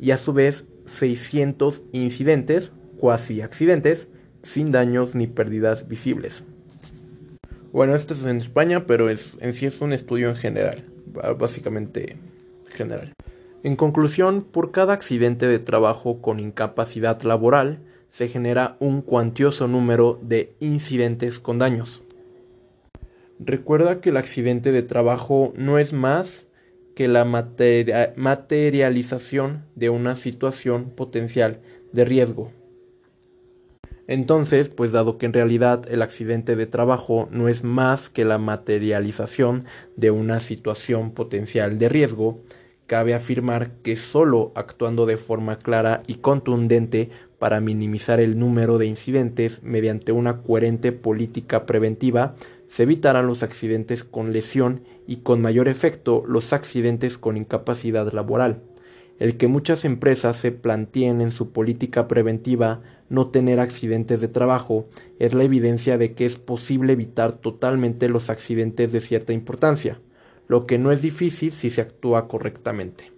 y 0.00 0.10
a 0.10 0.16
su 0.16 0.32
vez 0.32 0.64
600 0.86 1.82
incidentes, 1.92 2.72
cuasi 2.98 3.40
accidentes, 3.40 4.08
sin 4.42 4.72
daños 4.72 5.14
ni 5.14 5.28
pérdidas 5.28 5.86
visibles. 5.86 6.42
Bueno, 7.70 7.94
esto 7.94 8.14
es 8.14 8.24
en 8.24 8.38
España, 8.38 8.84
pero 8.86 9.08
en 9.10 9.54
sí 9.54 9.66
es 9.66 9.80
un 9.80 9.92
estudio 9.92 10.30
en 10.30 10.36
general, 10.36 10.86
básicamente 11.38 12.16
general. 12.68 13.12
En 13.66 13.74
conclusión, 13.74 14.44
por 14.44 14.70
cada 14.70 14.92
accidente 14.92 15.48
de 15.48 15.58
trabajo 15.58 16.22
con 16.22 16.38
incapacidad 16.38 17.20
laboral, 17.22 17.80
se 18.08 18.28
genera 18.28 18.76
un 18.78 19.02
cuantioso 19.02 19.66
número 19.66 20.20
de 20.22 20.54
incidentes 20.60 21.40
con 21.40 21.58
daños. 21.58 22.04
Recuerda 23.40 24.00
que 24.00 24.10
el 24.10 24.18
accidente 24.18 24.70
de 24.70 24.84
trabajo 24.84 25.52
no 25.56 25.80
es 25.80 25.92
más 25.92 26.46
que 26.94 27.08
la 27.08 27.24
materialización 27.24 29.64
de 29.74 29.90
una 29.90 30.14
situación 30.14 30.90
potencial 30.90 31.58
de 31.92 32.04
riesgo. 32.04 32.52
Entonces, 34.06 34.68
pues 34.68 34.92
dado 34.92 35.18
que 35.18 35.26
en 35.26 35.32
realidad 35.32 35.90
el 35.90 36.02
accidente 36.02 36.54
de 36.54 36.66
trabajo 36.66 37.28
no 37.32 37.48
es 37.48 37.64
más 37.64 38.10
que 38.10 38.24
la 38.24 38.38
materialización 38.38 39.64
de 39.96 40.12
una 40.12 40.38
situación 40.38 41.10
potencial 41.10 41.78
de 41.78 41.88
riesgo, 41.88 42.44
cabe 42.86 43.14
afirmar 43.14 43.72
que 43.82 43.96
solo 43.96 44.52
actuando 44.54 45.06
de 45.06 45.16
forma 45.16 45.58
clara 45.58 46.02
y 46.06 46.16
contundente 46.16 47.10
para 47.38 47.60
minimizar 47.60 48.20
el 48.20 48.38
número 48.38 48.78
de 48.78 48.86
incidentes 48.86 49.62
mediante 49.62 50.12
una 50.12 50.42
coherente 50.42 50.92
política 50.92 51.66
preventiva, 51.66 52.34
se 52.66 52.84
evitarán 52.84 53.26
los 53.26 53.42
accidentes 53.42 54.04
con 54.04 54.32
lesión 54.32 54.82
y 55.06 55.16
con 55.18 55.40
mayor 55.40 55.68
efecto 55.68 56.24
los 56.26 56.52
accidentes 56.52 57.18
con 57.18 57.36
incapacidad 57.36 58.12
laboral. 58.12 58.62
El 59.18 59.36
que 59.38 59.46
muchas 59.48 59.84
empresas 59.84 60.36
se 60.36 60.52
planteen 60.52 61.20
en 61.20 61.30
su 61.30 61.50
política 61.50 62.06
preventiva 62.06 62.82
no 63.08 63.28
tener 63.28 63.60
accidentes 63.60 64.20
de 64.20 64.28
trabajo 64.28 64.88
es 65.18 65.32
la 65.32 65.44
evidencia 65.44 65.96
de 65.96 66.12
que 66.12 66.26
es 66.26 66.36
posible 66.36 66.92
evitar 66.92 67.32
totalmente 67.32 68.08
los 68.08 68.28
accidentes 68.28 68.92
de 68.92 69.00
cierta 69.00 69.32
importancia, 69.32 70.00
lo 70.48 70.66
que 70.66 70.78
no 70.78 70.92
es 70.92 71.02
difícil 71.02 71.52
si 71.52 71.70
se 71.70 71.80
actúa 71.80 72.28
correctamente. 72.28 73.12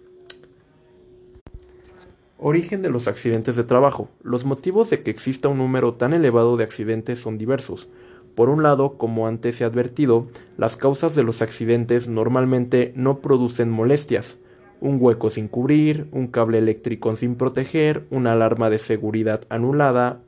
Origen 2.37 2.81
de 2.81 2.89
los 2.89 3.07
accidentes 3.07 3.57
de 3.57 3.65
trabajo. 3.65 4.09
Los 4.23 4.45
motivos 4.45 4.89
de 4.89 5.03
que 5.03 5.11
exista 5.11 5.49
un 5.49 5.57
número 5.57 5.95
tan 5.95 6.13
elevado 6.13 6.55
de 6.55 6.63
accidentes 6.63 7.19
son 7.19 7.37
diversos. 7.37 7.89
Por 8.33 8.47
un 8.47 8.63
lado, 8.63 8.97
como 8.97 9.27
antes 9.27 9.57
se 9.57 9.65
ha 9.65 9.67
advertido, 9.67 10.27
las 10.57 10.77
causas 10.77 11.15
de 11.15 11.23
los 11.23 11.41
accidentes 11.41 12.07
normalmente 12.07 12.93
no 12.95 13.19
producen 13.19 13.69
molestias. 13.69 14.39
Un 14.79 14.97
hueco 15.01 15.29
sin 15.29 15.49
cubrir, 15.49 16.07
un 16.13 16.27
cable 16.27 16.59
eléctrico 16.59 17.13
sin 17.17 17.35
proteger, 17.35 18.05
una 18.09 18.31
alarma 18.31 18.69
de 18.69 18.79
seguridad 18.79 19.41
anulada, 19.49 20.21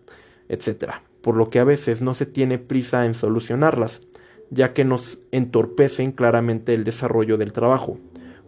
etc. 0.50 0.96
Por 1.22 1.38
lo 1.38 1.50
que 1.50 1.60
a 1.60 1.64
veces 1.64 2.02
no 2.02 2.14
se 2.14 2.26
tiene 2.26 2.58
prisa 2.58 3.06
en 3.06 3.14
solucionarlas, 3.14 4.02
ya 4.52 4.74
que 4.74 4.86
nos 4.86 5.18
entorpecen 5.32 6.12
claramente 6.12 6.76
el 6.76 6.84
desarrollo 6.84 7.38
del 7.38 7.54
trabajo. 7.54 7.98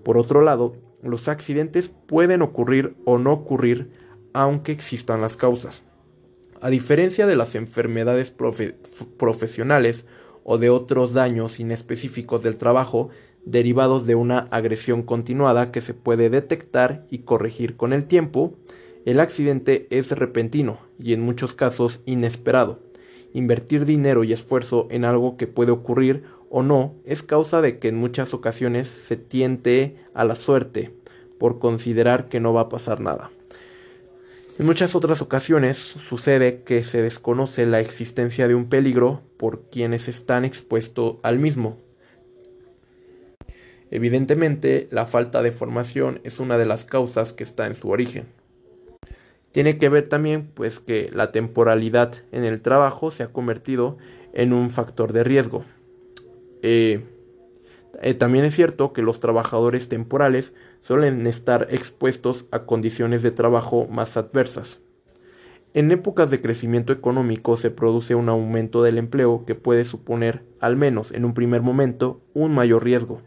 Por 0.03 0.17
otro 0.17 0.41
lado, 0.41 0.75
los 1.01 1.27
accidentes 1.27 1.89
pueden 1.89 2.43
ocurrir 2.43 2.95
o 3.05 3.17
no 3.17 3.33
ocurrir 3.33 3.89
aunque 4.33 4.71
existan 4.71 5.21
las 5.21 5.37
causas. 5.37 5.83
A 6.61 6.69
diferencia 6.69 7.25
de 7.25 7.35
las 7.35 7.55
enfermedades 7.55 8.31
profesionales 9.17 10.05
o 10.43 10.57
de 10.57 10.69
otros 10.69 11.13
daños 11.13 11.59
inespecíficos 11.59 12.43
del 12.43 12.57
trabajo 12.57 13.09
derivados 13.45 14.05
de 14.05 14.15
una 14.15 14.39
agresión 14.51 15.03
continuada 15.03 15.71
que 15.71 15.81
se 15.81 15.93
puede 15.93 16.29
detectar 16.29 17.05
y 17.09 17.19
corregir 17.19 17.75
con 17.75 17.91
el 17.91 18.05
tiempo, 18.05 18.55
el 19.05 19.19
accidente 19.19 19.87
es 19.89 20.11
repentino 20.11 20.79
y 20.99 21.13
en 21.13 21.21
muchos 21.21 21.53
casos 21.53 22.01
inesperado. 22.05 22.79
Invertir 23.33 23.85
dinero 23.85 24.23
y 24.23 24.31
esfuerzo 24.31 24.87
en 24.91 25.05
algo 25.05 25.37
que 25.37 25.47
puede 25.47 25.71
ocurrir 25.71 26.23
o 26.49 26.63
no 26.63 26.95
es 27.03 27.23
causa 27.23 27.61
de 27.61 27.79
que 27.79 27.87
en 27.87 27.95
muchas 27.95 28.33
ocasiones 28.33 28.87
se 28.87 29.17
tiente 29.17 29.97
a 30.13 30.23
la 30.23 30.35
suerte 30.35 30.93
por 31.39 31.59
considerar 31.59 32.29
que 32.29 32.39
no 32.39 32.53
va 32.53 32.61
a 32.61 32.69
pasar 32.69 32.99
nada. 32.99 33.31
En 34.59 34.67
muchas 34.67 34.93
otras 34.93 35.19
ocasiones 35.23 35.77
sucede 36.07 36.61
que 36.61 36.83
se 36.83 37.01
desconoce 37.01 37.65
la 37.65 37.79
existencia 37.79 38.47
de 38.47 38.53
un 38.53 38.69
peligro 38.69 39.23
por 39.37 39.63
quienes 39.71 40.07
están 40.07 40.45
expuestos 40.45 41.15
al 41.23 41.39
mismo. 41.39 41.79
Evidentemente, 43.89 44.87
la 44.91 45.07
falta 45.07 45.41
de 45.41 45.51
formación 45.51 46.21
es 46.23 46.39
una 46.39 46.59
de 46.59 46.67
las 46.67 46.85
causas 46.85 47.33
que 47.33 47.43
está 47.43 47.65
en 47.65 47.75
su 47.75 47.89
origen. 47.89 48.27
Tiene 49.53 49.77
que 49.77 49.87
ver 49.87 50.09
también 50.09 50.49
pues 50.51 50.79
que 50.79 51.11
la 51.13 51.31
temporalidad 51.31 52.15
en 52.31 52.43
el 52.43 52.59
trabajo 52.59 53.11
se 53.11 53.21
ha 53.21 53.27
convertido 53.27 53.97
en 54.33 54.51
un 54.51 54.71
factor 54.71 55.13
de 55.13 55.23
riesgo. 55.23 55.63
Eh, 56.63 57.05
eh, 58.01 58.15
también 58.15 58.45
es 58.45 58.55
cierto 58.55 58.93
que 58.93 59.03
los 59.03 59.19
trabajadores 59.19 59.89
temporales 59.89 60.55
suelen 60.81 61.27
estar 61.27 61.67
expuestos 61.69 62.47
a 62.49 62.65
condiciones 62.65 63.21
de 63.21 63.29
trabajo 63.29 63.85
más 63.85 64.17
adversas. 64.17 64.81
En 65.75 65.91
épocas 65.91 66.31
de 66.31 66.41
crecimiento 66.41 66.91
económico 66.91 67.55
se 67.55 67.69
produce 67.69 68.15
un 68.15 68.29
aumento 68.29 68.81
del 68.81 68.97
empleo 68.97 69.45
que 69.45 69.53
puede 69.53 69.85
suponer, 69.85 70.43
al 70.61 70.77
menos 70.77 71.11
en 71.11 71.25
un 71.25 71.35
primer 71.35 71.61
momento, 71.61 72.21
un 72.33 72.55
mayor 72.55 72.83
riesgo, 72.83 73.21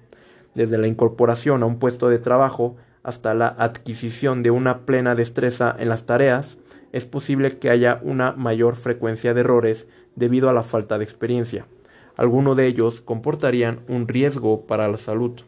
desde 0.57 0.77
la 0.77 0.89
incorporación 0.89 1.63
a 1.63 1.67
un 1.67 1.79
puesto 1.79 2.09
de 2.09 2.19
trabajo 2.19 2.77
hasta 3.07 3.35
la 3.35 3.47
adquisición 3.47 4.43
de 4.43 4.51
una 4.51 4.81
plena 4.81 5.15
destreza 5.15 5.75
en 5.79 5.89
las 5.89 6.07
tareas, 6.07 6.59
es 6.91 7.05
posible 7.05 7.57
que 7.57 7.71
haya 7.71 8.01
una 8.03 8.33
mayor 8.33 8.75
frecuencia 8.75 9.33
de 9.33 9.43
errores 9.43 9.87
debido 10.17 10.51
a 10.51 10.53
la 10.53 10.65
falta 10.65 10.99
de 10.99 11.05
experiencia. 11.05 11.69
Algunos 12.17 12.57
de 12.57 12.67
ellos 12.67 13.01
comportarían 13.01 13.79
un 13.87 14.09
riesgo 14.09 14.67
para 14.67 14.89
la 14.89 14.97
salud. 14.97 15.41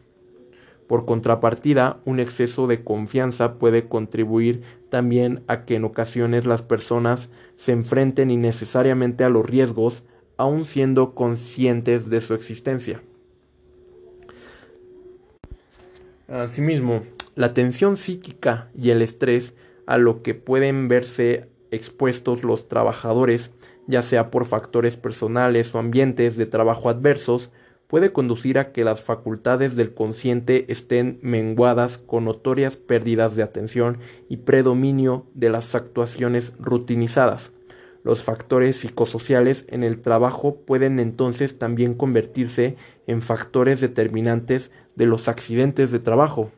Por 0.87 1.05
contrapartida, 1.05 1.99
un 2.05 2.21
exceso 2.21 2.65
de 2.65 2.81
confianza 2.85 3.55
puede 3.55 3.89
contribuir 3.89 4.61
también 4.89 5.43
a 5.47 5.65
que 5.65 5.75
en 5.75 5.83
ocasiones 5.83 6.45
las 6.45 6.61
personas 6.61 7.29
se 7.57 7.73
enfrenten 7.73 8.31
innecesariamente 8.31 9.25
a 9.25 9.29
los 9.29 9.45
riesgos, 9.45 10.03
aun 10.37 10.63
siendo 10.63 11.13
conscientes 11.13 12.09
de 12.09 12.21
su 12.21 12.35
existencia. 12.35 13.01
Asimismo, 16.29 17.03
la 17.39 17.53
tensión 17.53 17.95
psíquica 17.95 18.67
y 18.77 18.89
el 18.89 19.01
estrés 19.01 19.53
a 19.85 19.97
lo 19.97 20.23
que 20.23 20.35
pueden 20.35 20.89
verse 20.89 21.47
expuestos 21.71 22.43
los 22.43 22.67
trabajadores 22.67 23.51
ya 23.87 24.01
sea 24.01 24.29
por 24.29 24.45
factores 24.45 24.97
personales 24.97 25.73
o 25.73 25.79
ambientes 25.79 26.35
de 26.35 26.47
trabajo 26.47 26.89
adversos, 26.89 27.49
puede 27.87 28.11
conducir 28.11 28.59
a 28.59 28.73
que 28.73 28.83
las 28.83 28.99
facultades 28.99 29.77
del 29.77 29.93
consciente 29.93 30.65
estén 30.67 31.17
menguadas 31.21 31.97
con 31.97 32.25
notorias 32.25 32.75
pérdidas 32.75 33.37
de 33.37 33.43
atención 33.43 33.99
y 34.27 34.35
predominio 34.35 35.25
de 35.33 35.49
las 35.49 35.75
actuaciones 35.75 36.51
rutinizadas. 36.59 37.53
Los 38.03 38.21
factores 38.21 38.75
psicosociales 38.75 39.65
en 39.69 39.85
el 39.85 40.01
trabajo 40.01 40.57
pueden 40.57 40.99
entonces 40.99 41.57
también 41.57 41.93
convertirse 41.93 42.75
en 43.07 43.21
factores 43.21 43.79
determinantes 43.79 44.73
de 44.97 45.05
los 45.05 45.29
accidentes 45.29 45.89
de 45.91 45.99
trabajo. 45.99 46.51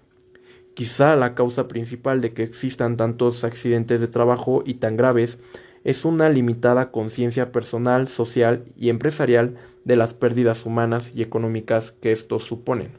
Quizá 0.81 1.15
la 1.15 1.35
causa 1.35 1.67
principal 1.67 2.21
de 2.21 2.33
que 2.33 2.41
existan 2.41 2.97
tantos 2.97 3.43
accidentes 3.43 4.01
de 4.01 4.07
trabajo 4.07 4.63
y 4.65 4.73
tan 4.73 4.97
graves 4.97 5.37
es 5.83 6.05
una 6.05 6.27
limitada 6.27 6.89
conciencia 6.89 7.51
personal, 7.51 8.07
social 8.07 8.63
y 8.75 8.89
empresarial 8.89 9.57
de 9.85 9.95
las 9.95 10.15
pérdidas 10.15 10.65
humanas 10.65 11.11
y 11.13 11.21
económicas 11.21 11.91
que 11.91 12.11
estos 12.11 12.45
suponen. 12.45 12.93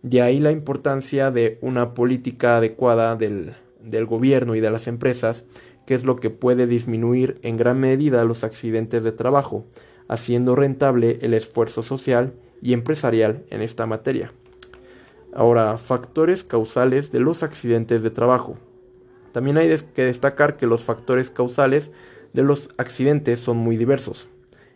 De 0.00 0.22
ahí 0.22 0.38
la 0.38 0.52
importancia 0.52 1.30
de 1.30 1.58
una 1.60 1.92
política 1.92 2.56
adecuada 2.56 3.14
del, 3.14 3.56
del 3.82 4.06
gobierno 4.06 4.54
y 4.54 4.60
de 4.60 4.70
las 4.70 4.86
empresas, 4.86 5.44
que 5.86 5.92
es 5.92 6.04
lo 6.04 6.16
que 6.16 6.30
puede 6.30 6.66
disminuir 6.66 7.40
en 7.42 7.58
gran 7.58 7.78
medida 7.78 8.24
los 8.24 8.42
accidentes 8.42 9.04
de 9.04 9.12
trabajo, 9.12 9.66
haciendo 10.08 10.56
rentable 10.56 11.18
el 11.20 11.34
esfuerzo 11.34 11.82
social 11.82 12.32
y 12.62 12.72
empresarial 12.72 13.44
en 13.50 13.60
esta 13.60 13.84
materia. 13.84 14.32
Ahora, 15.32 15.76
factores 15.76 16.44
causales 16.44 17.12
de 17.12 17.20
los 17.20 17.42
accidentes 17.42 18.02
de 18.02 18.10
trabajo. 18.10 18.56
También 19.32 19.58
hay 19.58 19.74
que 19.94 20.04
destacar 20.04 20.56
que 20.56 20.66
los 20.66 20.82
factores 20.82 21.30
causales 21.30 21.92
de 22.32 22.42
los 22.42 22.70
accidentes 22.76 23.40
son 23.40 23.58
muy 23.58 23.76
diversos. 23.76 24.28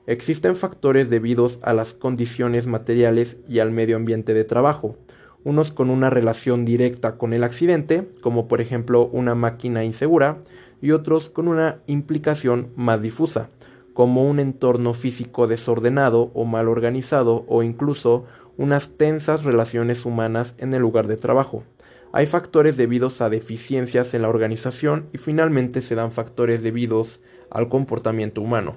Existen 0.07 0.57
factores 0.57 1.11
debidos 1.11 1.59
a 1.62 1.73
las 1.73 1.95
condiciones 1.95 2.67
materiales 2.67 3.37
y 3.49 3.61
al 3.61 3.71
medio 3.71 3.97
ambiente 3.97 4.35
de 4.35 4.45
trabajo, 4.45 4.97
unos 5.45 5.73
con 5.73 5.91
una 5.91 6.11
relación 6.11 6.65
directa 6.65 7.17
con 7.17 7.33
el 7.33 7.45
accidente, 7.45 8.09
como 8.21 8.49
por 8.49 8.61
ejemplo 8.61 9.07
una 9.07 9.35
máquina 9.35 9.85
insegura, 9.85 10.38
y 10.81 10.91
otros 10.91 11.31
con 11.31 11.49
una 11.49 11.79
implicación 11.87 12.73
más 12.77 13.03
difusa, 13.03 13.49
como 13.95 14.29
un 14.29 14.41
entorno 14.41 14.95
físico 14.95 15.47
desordenado 15.47 16.31
o 16.35 16.45
mal 16.45 16.69
organizado 16.69 17.45
o 17.47 17.62
incluso 17.62 18.25
unas 18.57 18.97
tensas 18.97 19.45
relaciones 19.45 20.05
humanas 20.05 20.55
en 20.59 20.73
el 20.75 20.83
lugar 20.83 21.07
de 21.07 21.17
trabajo. 21.17 21.65
Hay 22.12 22.27
factores 22.27 22.77
debidos 22.77 23.23
a 23.23 23.31
deficiencias 23.31 24.12
en 24.12 24.23
la 24.23 24.29
organización 24.29 25.09
y 25.12 25.19
finalmente 25.19 25.81
se 25.81 25.95
dan 25.95 26.12
factores 26.12 26.62
debidos 26.62 27.21
al 27.51 27.69
comportamiento 27.69 28.43
humano. 28.43 28.77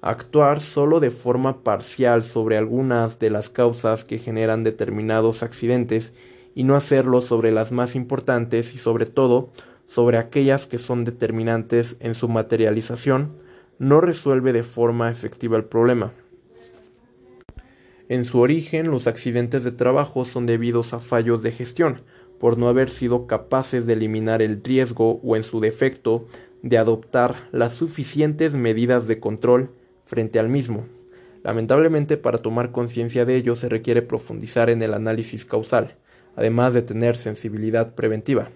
Actuar 0.00 0.60
solo 0.60 1.00
de 1.00 1.10
forma 1.10 1.62
parcial 1.62 2.24
sobre 2.24 2.56
algunas 2.56 3.18
de 3.18 3.30
las 3.30 3.50
causas 3.50 4.04
que 4.04 4.18
generan 4.18 4.64
determinados 4.64 5.42
accidentes 5.42 6.12
y 6.54 6.64
no 6.64 6.74
hacerlo 6.74 7.20
sobre 7.20 7.52
las 7.52 7.72
más 7.72 7.94
importantes 7.94 8.74
y 8.74 8.78
sobre 8.78 9.06
todo 9.06 9.50
sobre 9.86 10.18
aquellas 10.18 10.66
que 10.66 10.78
son 10.78 11.04
determinantes 11.04 11.96
en 12.00 12.14
su 12.14 12.28
materialización 12.28 13.32
no 13.78 14.00
resuelve 14.00 14.52
de 14.52 14.62
forma 14.62 15.10
efectiva 15.10 15.56
el 15.56 15.64
problema. 15.64 16.12
En 18.08 18.24
su 18.24 18.40
origen, 18.40 18.90
los 18.90 19.06
accidentes 19.06 19.64
de 19.64 19.72
trabajo 19.72 20.24
son 20.24 20.44
debidos 20.44 20.92
a 20.92 21.00
fallos 21.00 21.42
de 21.42 21.52
gestión, 21.52 22.02
por 22.38 22.58
no 22.58 22.68
haber 22.68 22.90
sido 22.90 23.26
capaces 23.26 23.86
de 23.86 23.94
eliminar 23.94 24.42
el 24.42 24.62
riesgo 24.62 25.20
o, 25.22 25.36
en 25.36 25.44
su 25.44 25.60
defecto, 25.60 26.26
de 26.62 26.76
adoptar 26.76 27.48
las 27.52 27.74
suficientes 27.74 28.54
medidas 28.54 29.06
de 29.06 29.20
control 29.20 29.70
frente 30.04 30.38
al 30.38 30.48
mismo. 30.48 30.84
Lamentablemente, 31.42 32.16
para 32.16 32.38
tomar 32.38 32.72
conciencia 32.72 33.24
de 33.24 33.36
ello 33.36 33.56
se 33.56 33.68
requiere 33.68 34.02
profundizar 34.02 34.70
en 34.70 34.82
el 34.82 34.94
análisis 34.94 35.44
causal, 35.44 35.96
además 36.36 36.74
de 36.74 36.82
tener 36.82 37.16
sensibilidad 37.16 37.94
preventiva. 37.94 38.50